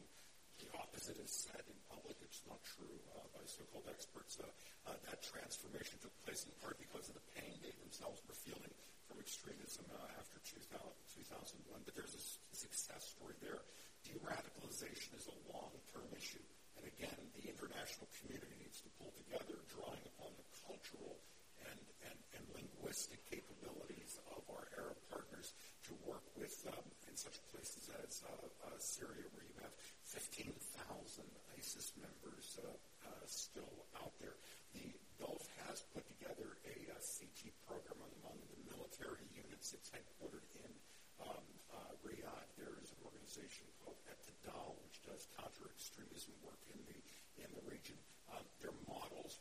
[0.60, 2.20] the opposite is said in public.
[2.20, 4.36] It's not true uh, by so-called experts.
[4.36, 4.44] Uh,
[4.84, 8.72] uh, that transformation took place in part because of the pain they themselves were feeling
[9.08, 10.68] from extremism uh, after 2000,
[11.16, 11.88] 2001.
[11.88, 13.64] But there's a success story there.
[14.04, 16.44] De-radicalization is a long-term issue.
[16.96, 21.20] Again, the international community needs to pull together, drawing upon the cultural
[21.68, 25.52] and, and, and linguistic capabilities of our Arab partners
[25.84, 29.74] to work with um, in such places as uh, uh, Syria, where you have
[30.08, 30.48] 15,000
[31.58, 32.72] ISIS members uh,
[33.04, 34.36] uh, still out there.
[34.72, 34.88] The
[35.20, 39.74] Gulf has put together a uh, CT program among the military units.
[39.76, 40.72] It's headquartered in
[41.20, 42.48] um, uh, Riyadh.
[42.56, 46.98] There is an organization called Etidal, which does counter-extremism work in the
[47.42, 47.98] in the region.
[48.34, 48.74] Um, there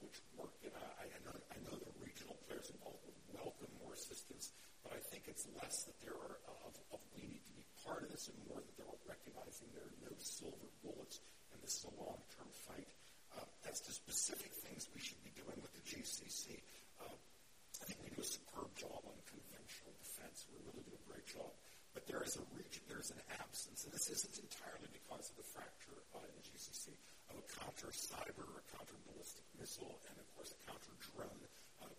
[0.01, 3.93] which work, and I, I, know, I know the regional players involved would welcome more
[3.93, 7.65] assistance, but I think it's less that there are of, of we need to be
[7.83, 11.19] part of this and more that they're recognizing there are no silver bullets
[11.53, 12.89] and this is a long-term fight.
[13.35, 16.57] Uh, as to specific things we should be doing with the GCC,
[17.03, 20.47] uh, I think we do a superb job on conventional defense.
[20.49, 21.51] We really do a great job.
[21.93, 25.35] But there is a region, there is an absence, and this isn't entirely because of
[25.37, 26.93] the fracture uh, in the GCC,
[27.31, 31.47] a counter cyber, a counter ballistic missile, and of course a counter drone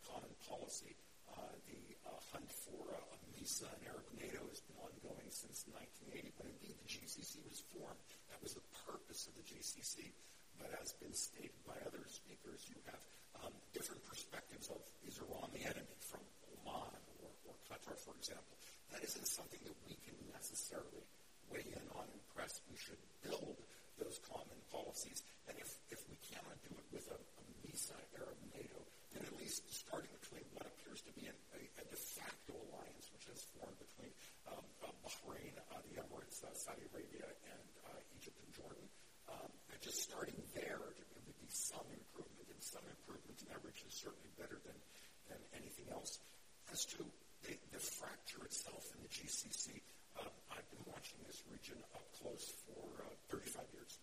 [0.08, 0.96] common policy.
[1.28, 3.00] Uh, the uh, hunt for a
[3.36, 8.00] MESA and Arab NATO has been ongoing since 1980, when indeed the GCC was formed.
[8.32, 10.10] That was the purpose of the GCC.
[10.56, 13.02] But as been stated by other speakers, you have
[13.44, 18.56] um, different perspectives of is Iran the enemy from Oman or, or Qatar, for example.
[18.90, 21.04] That isn't something that we can necessarily
[21.52, 22.58] weigh in on and press.
[22.66, 23.60] We should build
[24.00, 25.22] those common policies.
[25.46, 29.34] And if, if we cannot do it with a, a MESA Arab NATO, then at
[29.40, 33.40] least starting between what appears to be an, a, a de facto alliance, which has
[33.56, 34.12] formed between
[34.52, 38.86] um, uh, Bahrain, uh, the Emirates, uh, Saudi Arabia, and uh, Egypt and Jordan,
[39.32, 39.50] um,
[39.80, 44.30] just starting there, there would be some improvement, and some improvement in average is certainly
[44.38, 44.78] better than,
[45.26, 46.22] than anything else.
[46.70, 47.02] As to
[47.42, 49.82] the, the fracture itself in the GCC,
[50.18, 53.98] um, I've been watching this region up close for uh, 35 years.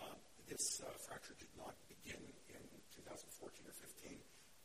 [0.00, 0.16] Um,
[0.48, 2.62] this uh, fracture did not begin in
[2.96, 4.16] 2014 or 15.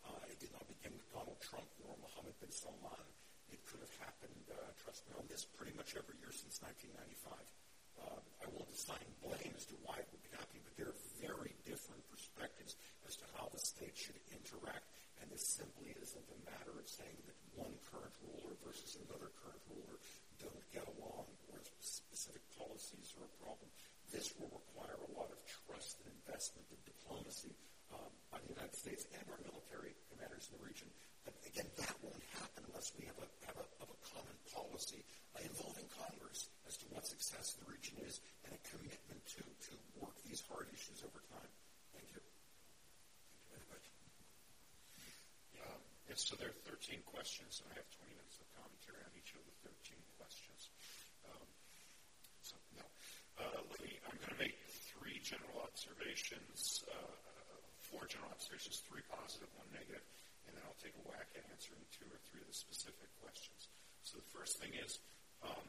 [0.04, 3.08] Uh, it did not begin with Donald Trump nor Mohammed bin Salman.
[3.52, 7.36] It could have happened, uh, trust me on this, pretty much every year since 1995.
[8.04, 11.02] Um, I won't assign blame as to why it would be happening, but there are
[11.22, 14.88] very different perspectives as to how the state should interact.
[15.22, 18.14] And this simply isn't a matter of saying that one current
[18.98, 19.98] ruler another current ruler
[20.41, 23.70] don't get along or specific policies are a problem.
[24.12, 27.54] This will require a lot of trust and investment and diplomacy
[27.89, 30.89] um, by the United States and our military commanders in the region.
[31.26, 35.02] But again, that won't happen unless we have a, have a, have a common policy
[35.34, 39.41] uh, involving Congress as to what success in the region is and a commitment to,
[39.41, 41.52] to work these hard issues over time.
[41.96, 42.22] Thank you.
[42.22, 43.86] Thank you very much.
[45.64, 45.82] Um,
[46.12, 49.32] yes, so there are 13 questions, and I have 20 minutes of commentary on each
[49.34, 50.70] of the 13 questions.
[51.24, 51.48] Um,
[52.44, 52.86] so, no.
[53.39, 54.60] Uh, let me, I'm going to make
[54.91, 55.64] three general
[56.14, 57.09] observations, uh,
[57.89, 60.05] four general observations, three positive, one negative,
[60.45, 63.74] and then I'll take a whack at answering two or three of the specific questions.
[64.05, 65.01] So the first thing is,
[65.41, 65.66] um,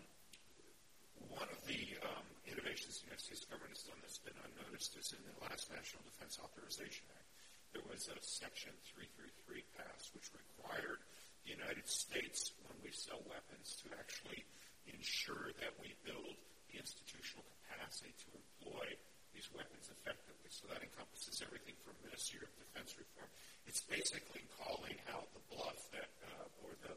[1.33, 5.17] one of the um, innovations the United States government has done that's been unnoticed is
[5.17, 7.31] in the last National Defense Authorization Act.
[7.73, 11.01] There was a Section 333 passed which required
[11.49, 14.45] the United States, when we sell weapons, to actually
[14.93, 16.37] ensure that we build
[16.69, 18.93] the institutional capacity to employ
[19.35, 20.49] these weapons effectively.
[20.49, 23.27] So that encompasses everything from Ministry of Defense reform.
[23.67, 26.95] It's basically calling out the bluff that, uh, or the,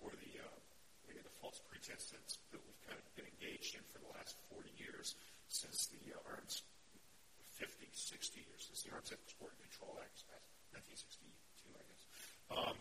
[0.00, 0.58] or the, uh,
[1.04, 4.40] maybe the false pretense that's, that we've kind of been engaged in for the last
[4.48, 5.14] 40 years
[5.52, 6.64] since the uh, Arms,
[7.60, 12.02] 50, 60 years, since the Arms Export Control Act passed, 1962, I guess,
[12.48, 12.76] um,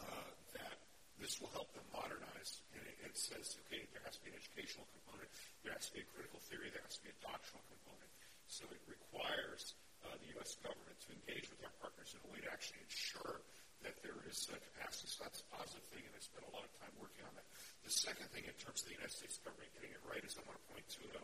[0.00, 0.76] uh, that
[1.20, 2.64] this will help them modernize.
[2.72, 5.28] And it, it says, okay, there has to be an educational component,
[5.62, 8.12] there has to be a critical theory, there has to be a doctrinal component.
[8.48, 10.56] So it requires uh, the U.S.
[10.64, 13.44] government to engage with our partners in a way to actually ensure
[13.84, 15.08] that there is uh, capacity.
[15.08, 17.46] So that's a positive thing, and I spent a lot of time working on that.
[17.84, 20.44] The second thing, in terms of the United States government getting it right, is I
[20.44, 21.22] want to point to a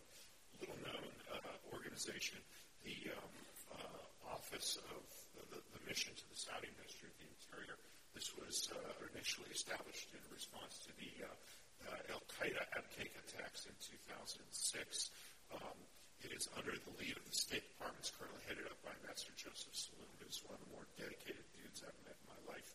[0.65, 2.41] little-known uh, organization,
[2.81, 3.35] the um,
[3.77, 5.05] uh, Office of
[5.53, 7.79] the, the, Mission to the Saudi Ministry of the Interior.
[8.11, 11.31] This was uh, initially established in response to the uh,
[12.11, 15.11] Al Qaeda Abqaiq attacks in 2006.
[15.53, 15.79] Um,
[16.25, 18.01] it is under the lead of the State Department.
[18.01, 21.85] It's currently headed up by Ambassador Joseph Saloom, who's one of the more dedicated dudes
[21.85, 22.71] I've met in my life.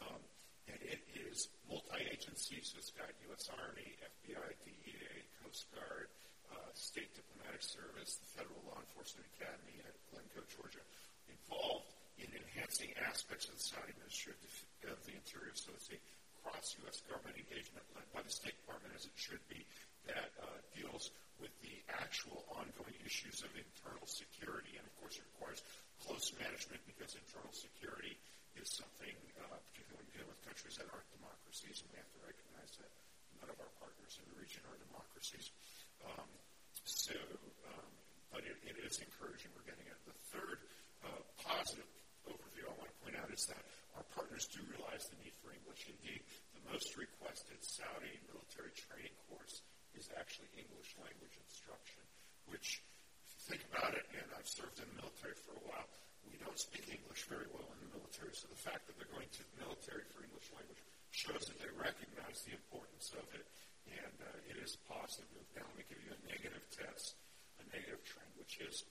[0.00, 0.20] Um,
[0.66, 3.46] and it is multi-agency, so it's got U.S.
[3.54, 6.10] Army, FBI, DEA, Coast Guard,
[6.50, 10.82] uh, State Diplomatic Service, the Federal Law Enforcement Academy at Glynco, Georgia,
[11.30, 14.34] involved in enhancing aspects of the Saudi Ministry
[14.90, 15.54] of the Interior.
[15.54, 15.98] So it's a
[16.46, 17.02] cross-U.S.
[17.10, 19.66] government engagement led by the State Department, as it should be,
[20.06, 21.10] that uh, deals
[21.42, 24.78] with the actual ongoing issues of internal security.
[24.78, 25.66] And of course, requires
[26.06, 28.14] close management because internal security
[28.54, 32.20] is something, uh, particularly when dealing with countries that aren't democracies, and we have to
[32.22, 32.90] recognize that
[33.42, 35.50] none of our partners in the region are democracies.
[36.06, 36.30] Um,
[36.86, 37.18] so,
[37.66, 37.90] um,
[38.30, 39.50] but it, it is encouraging.
[39.58, 39.98] We're getting it.
[40.06, 40.58] The third
[41.02, 41.90] uh, positive
[42.30, 43.60] overview I want to point out is that
[43.98, 45.88] our partners do realize the need for English.
[45.88, 46.20] Indeed,
[46.70, 49.62] most requested Saudi military training course
[49.94, 52.02] is actually English language instruction,
[52.50, 52.82] which,
[53.48, 55.88] think about it, and I've served in the military for a while,
[56.26, 58.34] we don't speak English very well in the military.
[58.34, 60.82] So the fact that they're going to the military for English language
[61.14, 63.46] shows that they recognize the importance of it,
[63.88, 65.46] and uh, it is positive.
[65.54, 67.16] Now, let me give you a negative test,
[67.62, 68.84] a negative trend, which is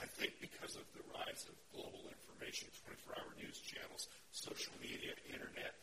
[0.00, 5.76] I think because of the rise of global information, 24-hour news channels, social media, internet,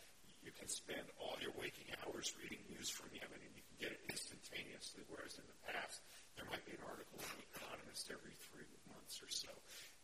[0.49, 3.93] you can spend all your waking hours reading news from Yemen and you can get
[3.93, 6.01] it instantaneously, whereas in the past
[6.33, 9.53] there might be an article in The Economist every three months or so.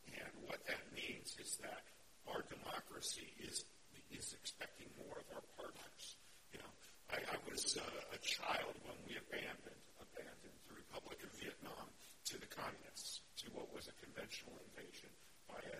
[0.06, 1.82] And what that means is that
[2.30, 3.66] our democracy is
[4.06, 6.14] is expecting more of our partners.
[6.54, 6.72] You know,
[7.10, 11.90] I, I was uh, a child when we abandoned abandoned the Republic of Vietnam
[12.30, 15.10] to the communists, to what was a conventional invasion
[15.50, 15.78] by a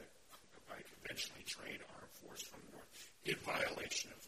[0.67, 2.91] by a conventionally trained armed force from the north,
[3.25, 4.26] in violation of,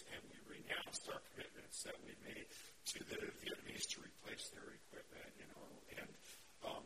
[0.00, 2.48] and we renounced our commitments that we made
[2.96, 5.64] to the Vietnamese to replace their equipment, you know,
[6.00, 6.08] and
[6.64, 6.84] um,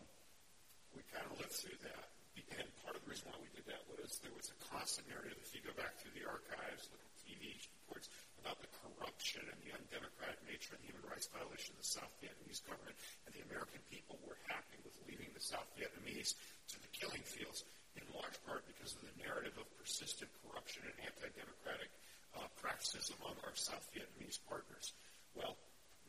[0.90, 2.10] we kind of lived through that.
[2.56, 5.38] And part of the reason why we did that was there was a constant narrative.
[5.38, 8.08] If you go back through the archives, look at TV reports
[8.40, 12.62] about the corruption and the undemocratic nature and human rights violation of the South Vietnamese
[12.64, 12.96] government,
[13.26, 16.38] and the American people were happy with leaving the South Vietnamese
[16.70, 17.66] to the killing fields,
[17.98, 21.90] in large part because of the narrative of persistent corruption and anti-democratic
[22.60, 24.92] practices among our South Vietnamese partners.
[25.34, 25.56] Well,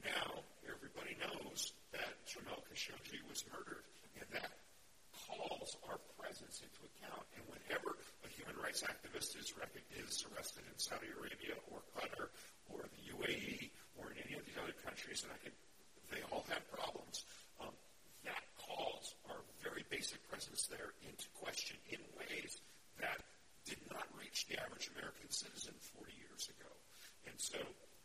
[0.04, 3.86] now everybody knows that Jamal Khashoggi was murdered,
[4.20, 4.52] and that
[5.28, 7.26] calls our presence into account.
[7.36, 9.52] And whenever a human rights activist is,
[9.98, 12.30] is arrested in Saudi Arabia or Qatar
[12.70, 15.56] or the UAE or in any of these other countries, and I could,
[16.12, 17.26] they all have problems,
[17.60, 17.74] um,
[18.24, 22.62] that calls our very basic presence there into question in ways
[23.00, 23.18] that
[23.66, 25.87] did not reach the average American citizen 40 years ago.
[27.28, 27.60] And so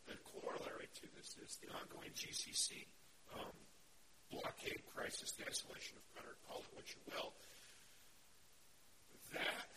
[0.05, 2.85] the corollary to this is the ongoing GCC
[3.33, 3.55] um,
[4.29, 7.33] blockade crisis, the isolation of Qatar, call it what you will.
[9.33, 9.69] That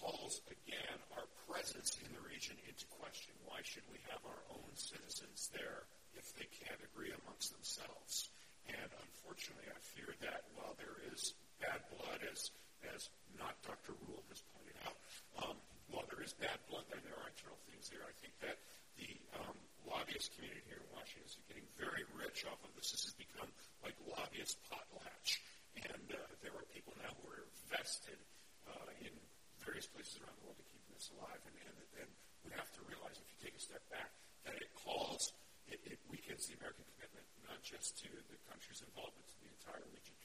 [0.00, 3.34] calls again our presence in the region into question.
[3.44, 5.84] Why should we have our own citizens there
[6.16, 8.30] if they can't agree amongst themselves?
[8.68, 12.52] And unfortunately, I fear that while there is bad blood, as
[12.94, 13.92] as not Dr.
[14.06, 14.96] Roule has pointed out,
[15.42, 15.56] um,
[15.90, 18.04] while there is bad blood, then there are internal things there.
[18.06, 18.56] I think that
[18.98, 22.90] the um, lobbyist community here in Washington is getting very rich off of this.
[22.92, 23.48] This has become
[23.80, 25.38] like lobbyist potlatch.
[25.78, 28.18] And uh, there are people now who are vested
[28.66, 29.14] uh, in
[29.62, 31.38] various places around the world to keeping this alive.
[31.46, 32.10] And, and, and
[32.42, 34.10] we have to realize, if you take a step back,
[34.42, 35.30] that it calls,
[35.70, 39.50] it, it weakens the American commitment, not just to the countries involved, but to the
[39.54, 40.18] entire region.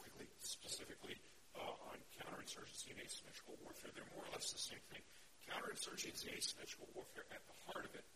[0.00, 1.16] Quickly, specifically
[1.56, 5.04] uh, on counterinsurgency and asymmetrical warfare, they're more or less the same thing.
[5.50, 8.06] Counterinsurgency and asymmetrical warfare, at the heart of it,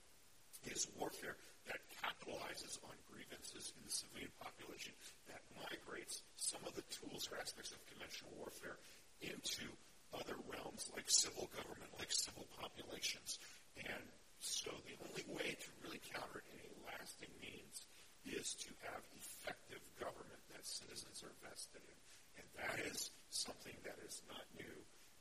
[0.70, 1.36] is warfare
[1.68, 4.92] that capitalizes on grievances in the civilian population,
[5.28, 8.80] that migrates some of the tools or aspects of conventional warfare
[9.20, 9.68] into
[10.16, 13.38] other realms like civil government, like civil populations.
[13.76, 14.04] And
[14.40, 17.84] so the only way to really counter it in a lasting means
[18.24, 22.00] is to have effective government that citizens are vested in.
[22.40, 24.76] And that is something that is not new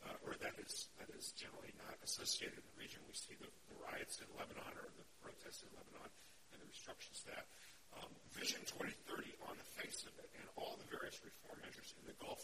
[0.05, 2.97] uh, or that is that is generally not associated in the region.
[3.05, 6.09] We see the, the riots in Lebanon or the protests in Lebanon
[6.49, 7.45] and the restrictions that.
[7.93, 12.03] Um, Vision 2030, on the face of it, and all the various reform measures in
[12.09, 12.41] the Gulf,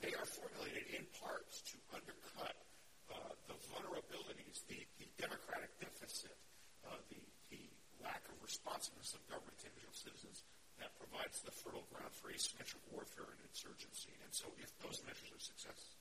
[0.00, 2.56] they are formulated in parts to undercut
[3.08, 6.34] uh, the vulnerabilities, the, the democratic deficit,
[6.84, 7.62] uh, the, the
[8.04, 10.44] lack of responsiveness of government to individual citizens
[10.76, 14.12] that provides the fertile ground for asymmetric warfare and insurgency.
[14.24, 15.97] And so if those measures are successful.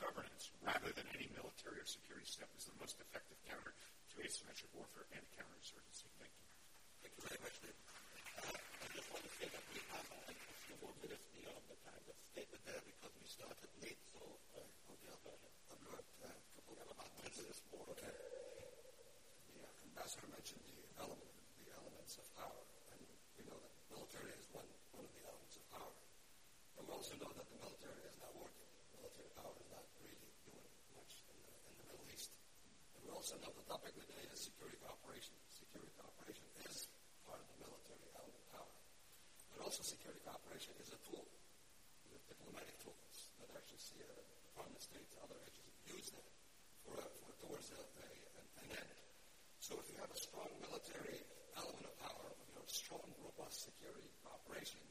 [0.00, 3.72] Governance, rather than any military or security step, is the most effective counter
[4.12, 6.08] to asymmetric warfare and counterinsurgency.
[6.20, 6.44] Thank you.
[7.02, 7.76] Thank you very much, Nick.
[8.36, 10.32] Uh, I just want to say that we have a
[10.68, 14.20] few more minutes beyond the time that's stated there because we started late, so
[14.56, 15.48] uh, we'll be able to
[15.80, 17.86] alert uh, a couple of about 10 minutes more.
[17.96, 18.12] Okay.
[18.12, 21.32] The uh, ambassador mentioned the element,
[21.64, 22.60] the elements of power,
[22.92, 23.00] and
[23.40, 25.94] we know that military is one, one of the elements of power.
[26.76, 28.68] And we also know that the military is not working.
[28.96, 32.30] Military power is not really doing much in the, in the Middle East.
[33.26, 35.34] We know the topic the day is security cooperation.
[35.50, 36.86] Security cooperation is
[37.26, 38.74] part of the military element of power.
[39.50, 41.26] But also security cooperation is a tool,
[42.06, 44.14] the diplomatic tools that actually see uh,
[44.54, 46.28] Department of State, other agencies use that
[46.86, 48.08] for, for towards a, a,
[48.62, 48.94] an, end.
[49.58, 51.18] So if you have a strong military
[51.58, 54.86] element of power, you know, strong, robust security cooperation,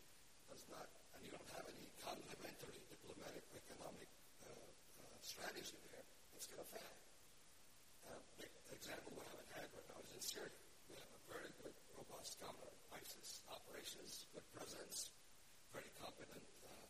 [0.51, 4.11] does not, and you don't have any complementary diplomatic economic
[4.43, 6.03] uh, uh, strategy there,
[6.35, 6.95] it's going to fail.
[8.05, 9.65] Uh, big example we haven't had
[10.25, 10.57] Syria.
[10.89, 15.13] We have a very good, robust counter ISIS operations, good presence,
[15.69, 16.41] very competent,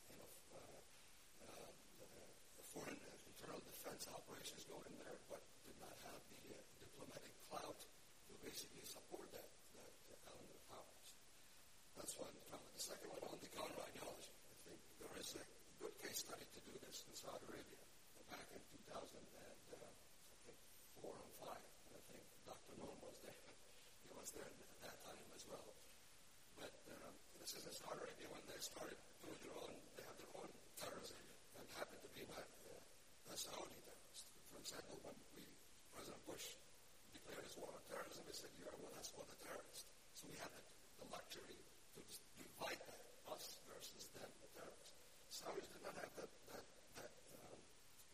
[0.07, 0.31] you know,
[2.75, 8.31] foreign internal defense operations go in there, but did not have the diplomatic clout to
[8.43, 10.95] basically support that, that element of power.
[11.95, 12.71] that's one comment.
[12.75, 14.31] The second one on the counter ideology.
[14.31, 15.43] I think there is a
[15.79, 17.83] good case study to do this in Saudi Arabia
[18.27, 18.59] back in
[18.91, 20.59] 2000 and uh, I think
[20.99, 21.63] four and five.
[21.87, 22.75] And I think Dr.
[22.75, 23.39] Noon was there.
[24.35, 25.67] There at that time as well.
[26.59, 30.17] But um, this is in Saudi Arabia when they started doing their own, they have
[30.19, 31.19] their own terrorism
[31.55, 34.25] and happened to be not uh, a Saudi terrorist.
[34.51, 35.47] For example, when we,
[35.95, 36.59] President Bush
[37.15, 39.87] declared his war on terrorism, he said, you're with us for the terrorists.
[40.15, 40.63] So we had the,
[41.03, 41.59] the luxury
[41.95, 41.99] to
[42.39, 44.91] divide that, us versus them, the terrorists.
[45.31, 46.65] Saudis did not have that, that,
[46.95, 47.59] that um,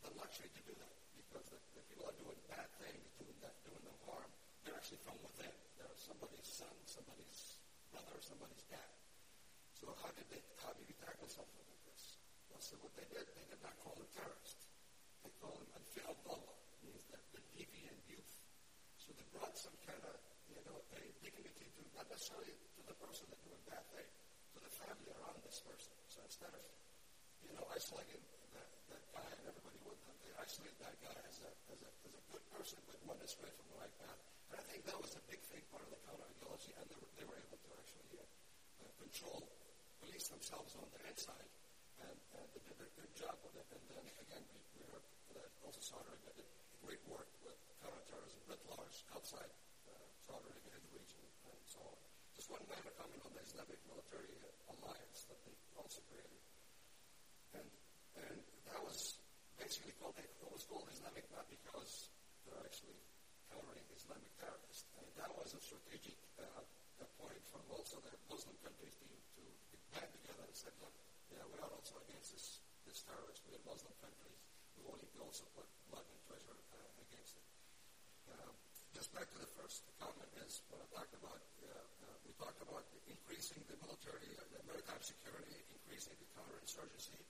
[0.06, 3.54] the luxury to do that because the, the people are doing bad things, doing that,
[3.62, 4.30] doing them harm.
[4.66, 5.18] They're actually from
[6.62, 7.58] son, somebody's
[7.90, 8.94] brother, somebody's dad.
[9.74, 12.22] So how did they, how did you tackle something like this?
[12.54, 14.70] Well, so what they did, they did not call them terrorists.
[15.26, 16.56] They called them Anfil Abdullah,
[16.86, 18.34] means that the deviant youth.
[19.02, 20.16] So they brought some kind of
[20.54, 24.10] you know, a dignity to not necessarily to the person that doing bad thing,
[24.54, 25.96] to the family around this person.
[26.12, 26.64] So instead of,
[27.42, 28.22] you know, isolating
[28.54, 32.14] that, that guy and everybody would, they isolate that guy as a, as a, as
[32.14, 34.20] a good person, but one that's straight from the right path.
[34.52, 36.98] And I think that was a big thing, part of the counter ideology, and they
[37.00, 38.28] were, they were able to actually uh,
[38.84, 39.44] uh, control,
[40.00, 41.52] police themselves on the inside,
[42.00, 43.68] and, and they did a good job with it.
[43.76, 45.04] And then again, we, we heard
[45.36, 46.48] that also Saudi Arabia did
[46.80, 49.52] great work with counterterrorism writ large outside
[49.92, 51.20] uh, Saudi Arabia in the region
[51.52, 52.00] and so on.
[52.40, 54.32] Just one minor comment on the Islamic military
[54.72, 56.40] alliance that they also created.
[57.52, 57.68] And,
[58.16, 58.40] and
[58.72, 59.20] that was
[59.60, 62.08] basically called, it was called Islamic not because
[62.48, 62.96] they're actually
[63.52, 64.88] countering Islamic terrorists.
[64.96, 66.64] And that was a strategic uh,
[67.22, 69.08] point from also the Muslim countries to,
[69.38, 70.94] to band together and said, look,
[71.30, 72.34] yeah, we are also against
[73.02, 73.66] this, this terrorist.
[73.66, 74.42] Muslim countries.
[74.82, 77.46] Want to also put blood and treasure uh, against it.
[78.34, 78.54] Um,
[78.92, 81.40] just back to the first comment is what I talked about.
[81.62, 87.22] Uh, uh, we talked about increasing the military, uh, the maritime security, increasing the counterinsurgency.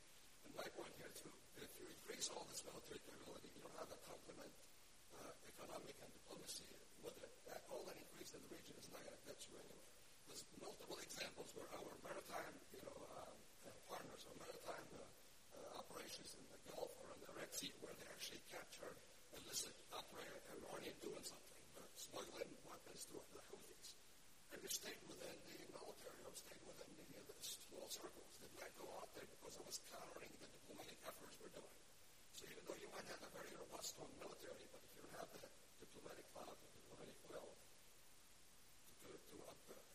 [0.47, 3.91] And my point here too, if you increase all this military capability, you don't have
[3.91, 4.53] that complement
[5.13, 6.67] uh, economic and diplomacy
[7.03, 7.31] with it.
[7.51, 9.87] That, all that increase in the region is not going to get you anywhere.
[10.31, 13.35] There's multiple examples where our maritime, you know, um,
[13.67, 17.71] uh, partners or maritime uh, uh, operations in the Gulf or in the Red Sea,
[17.83, 18.95] where they actually capture
[19.51, 23.99] illicit operator Iranian doing something but smuggling weapons to the Houthis.
[24.55, 28.31] And they stayed within the military or stayed within the, the small circles.
[28.39, 31.75] They might go out there because it was countering the diplomatic efforts we're doing.
[32.31, 35.19] So even though you might have a very robust, strong military, but if you don't
[35.19, 35.43] have the
[35.83, 37.51] diplomatic clout, the diplomatic will
[39.03, 39.35] to, to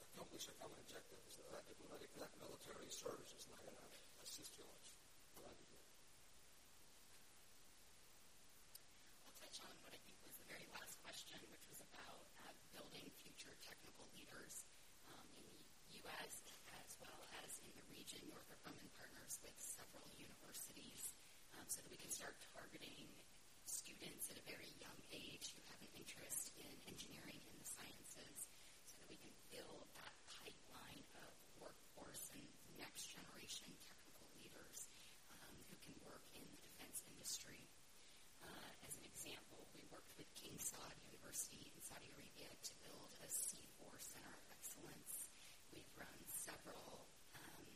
[0.05, 1.17] accomplish a common objective,
[1.49, 3.89] that diplomatic, that military service is not going to
[4.21, 4.93] assist you much.
[9.27, 12.51] I'll touch on what I think was the very last question, which was about uh,
[12.75, 14.67] building future technical leaders
[15.11, 15.47] um, in
[15.91, 16.43] the U.S.
[16.83, 17.75] as well as in
[18.27, 18.35] region.
[18.35, 21.15] Northrop Grumman partners with several universities
[21.55, 23.07] um, so that we can start targeting
[23.67, 28.51] students at a very young age who have an interest in engineering and the sciences
[28.91, 31.31] so that we can build that pipeline of
[31.63, 32.43] workforce and
[32.79, 34.91] next generation technical leaders
[35.31, 37.63] um, who can work in the defense industry.
[38.43, 43.11] Uh, as an example, we worked with King Saud University in Saudi Arabia to build
[43.23, 45.31] a C4 Center of Excellence.
[45.71, 47.67] We've run several, um,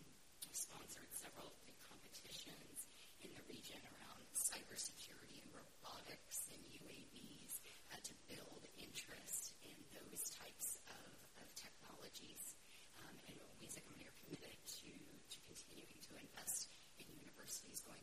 [0.54, 2.86] sponsored several big competitions
[3.22, 7.62] in the region around cybersecurity and robotics and UAVs
[7.94, 11.06] uh, to build interest in those types of,
[11.38, 12.58] of technologies.
[12.98, 16.66] Um, and we as a company are committed to, to continuing to invest
[16.98, 18.02] in universities going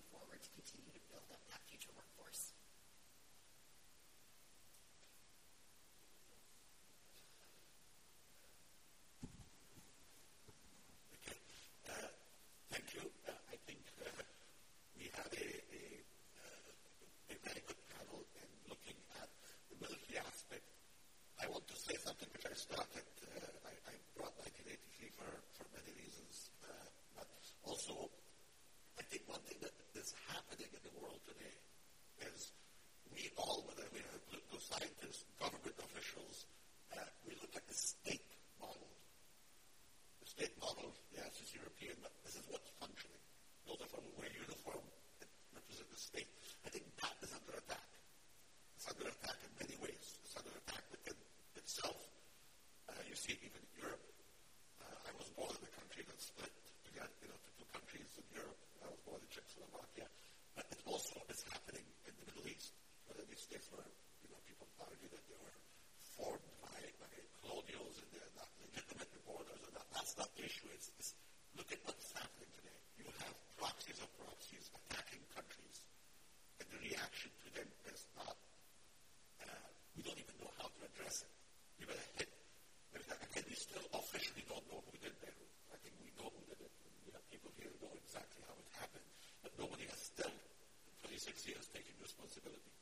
[91.48, 92.76] he has taken responsibility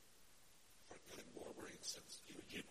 [0.90, 2.65] for killing more Marines since he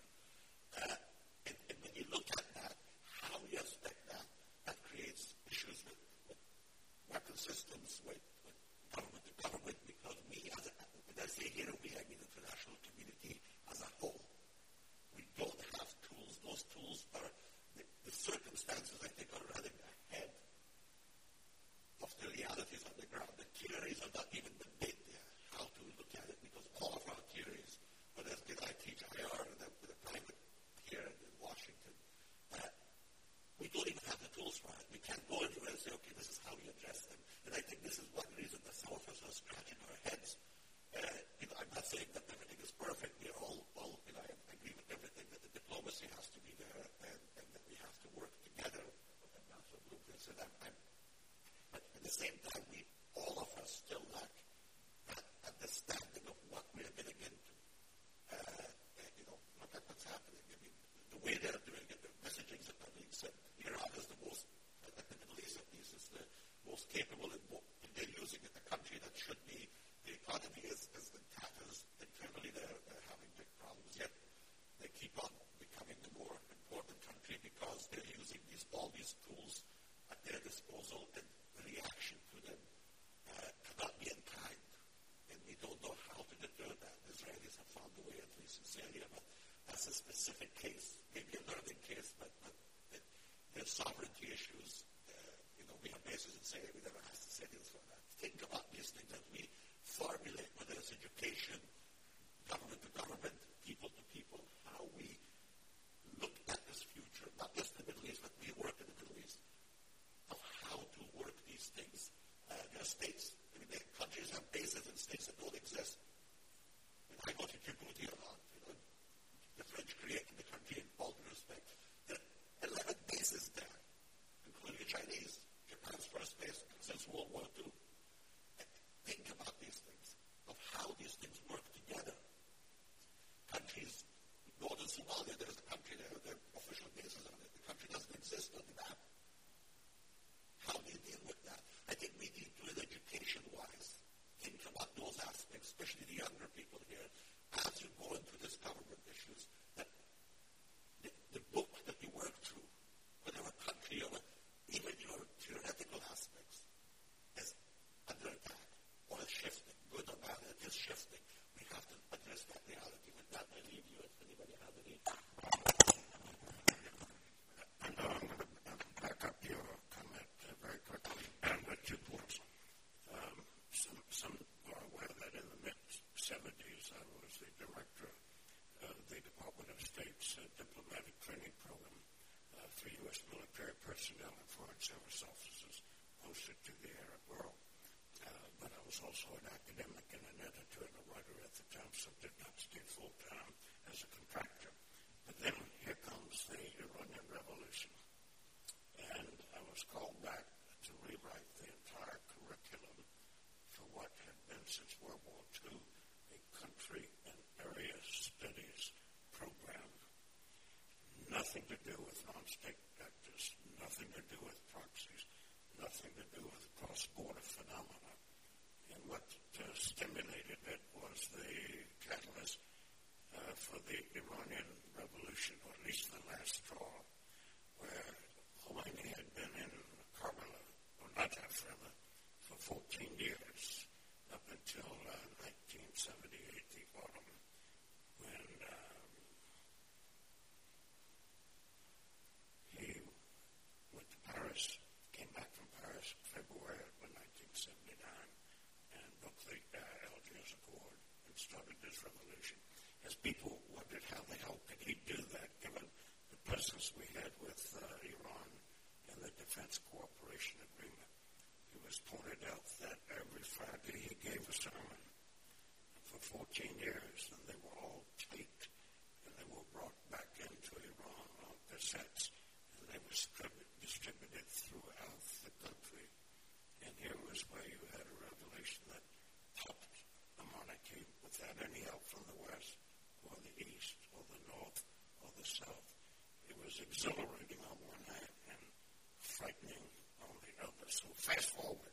[290.95, 291.91] So fast forward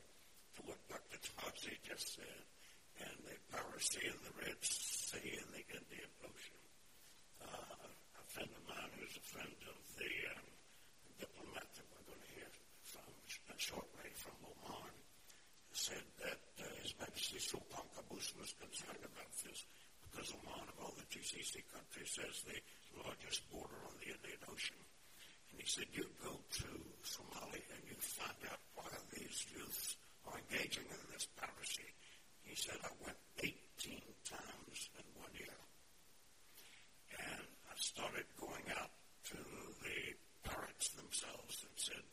[0.53, 1.17] to what Dr.
[1.33, 2.41] Tarzi just said,
[3.01, 6.61] and the Power Sea and the Red Sea and the Indian Ocean.
[7.41, 10.45] Uh, a friend of mine who's a friend of the um,
[11.17, 12.51] diplomat that we're going to hear
[12.93, 13.09] from
[13.57, 14.93] shortly from Oman
[15.73, 19.65] said that uh, His Majesty Sultan Qaboos was concerned about this
[20.05, 22.61] because Oman, of all the GCC countries, has the
[23.01, 24.77] largest border on the Indian Ocean.
[25.51, 26.69] And he said, you go to
[27.03, 29.97] Somalia and you find out why these youths
[30.27, 31.89] are engaging in this piracy.
[32.43, 35.59] He said, I went 18 times in one year.
[37.19, 38.91] And I started going out
[39.31, 39.37] to
[39.83, 39.99] the
[40.49, 42.03] pirates themselves and said,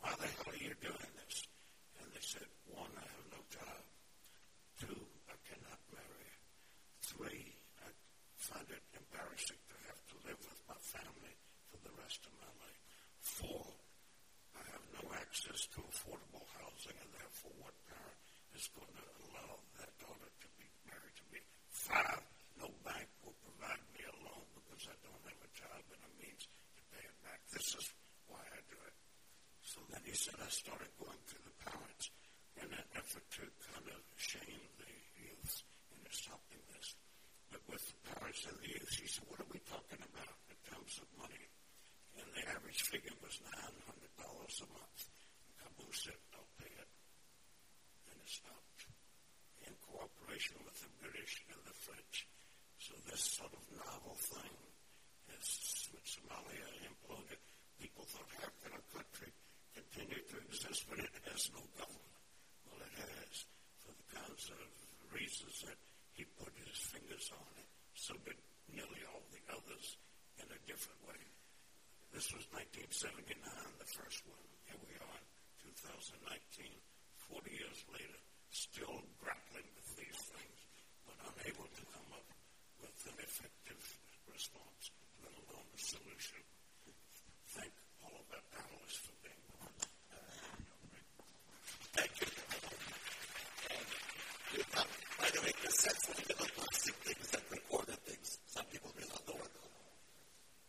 [0.00, 1.46] why the hell are you doing this?
[2.00, 3.82] And they said, one, I have no job.
[4.80, 6.30] Two, I cannot marry.
[7.04, 7.52] Three,
[7.84, 7.88] I
[8.40, 11.34] find it embarrassing to have to live with my family
[11.68, 12.80] for the rest of my life.
[13.20, 13.66] Four,
[14.56, 18.20] I have no access to affordable housing, and therefore, what parent
[18.60, 21.40] is going to allow that daughter to be married to me?
[21.72, 22.20] Five,
[22.60, 26.12] no bank will provide me a loan because I don't have a job and a
[26.20, 26.44] means
[26.76, 27.40] to pay it back.
[27.48, 27.88] This is
[28.28, 28.96] why I do it.
[29.64, 32.12] So then he said, I started going to the parents
[32.60, 35.64] in an effort to kind of shame the youths
[35.96, 37.00] into stopping this.
[37.48, 40.58] But with the parents and the youths, he said, what are we talking about in
[40.68, 41.48] terms of money?
[42.20, 45.00] And the average figure was $900 a month.
[45.64, 46.20] Qaboos said.
[48.30, 48.86] Stopped
[49.66, 52.30] in cooperation with the British and the French.
[52.78, 54.54] So this sort of novel thing
[55.34, 57.42] as Somalia imploded,
[57.82, 59.34] people thought, how can a country
[59.74, 62.14] continue to exist when it has no government?
[62.70, 63.50] Well, it has
[63.82, 64.62] for the kinds of
[65.10, 65.78] reasons that
[66.14, 67.66] he put his fingers on it.
[67.98, 68.38] So did
[68.70, 69.98] nearly all the others
[70.38, 71.18] in a different way.
[72.14, 74.46] This was 1979, the first one.
[74.70, 75.18] Here we are
[75.66, 76.78] in 2019,
[77.30, 78.18] 20 years later,
[78.50, 80.58] still grappling with these things,
[81.06, 82.26] but unable to come up
[82.82, 83.78] with an effective
[84.26, 84.90] response,
[85.22, 86.42] let alone a solution.
[87.54, 87.70] Thank
[88.02, 89.86] all of our panelists for being with us.
[91.94, 92.26] Thank you.
[95.22, 96.29] By the way, the set for.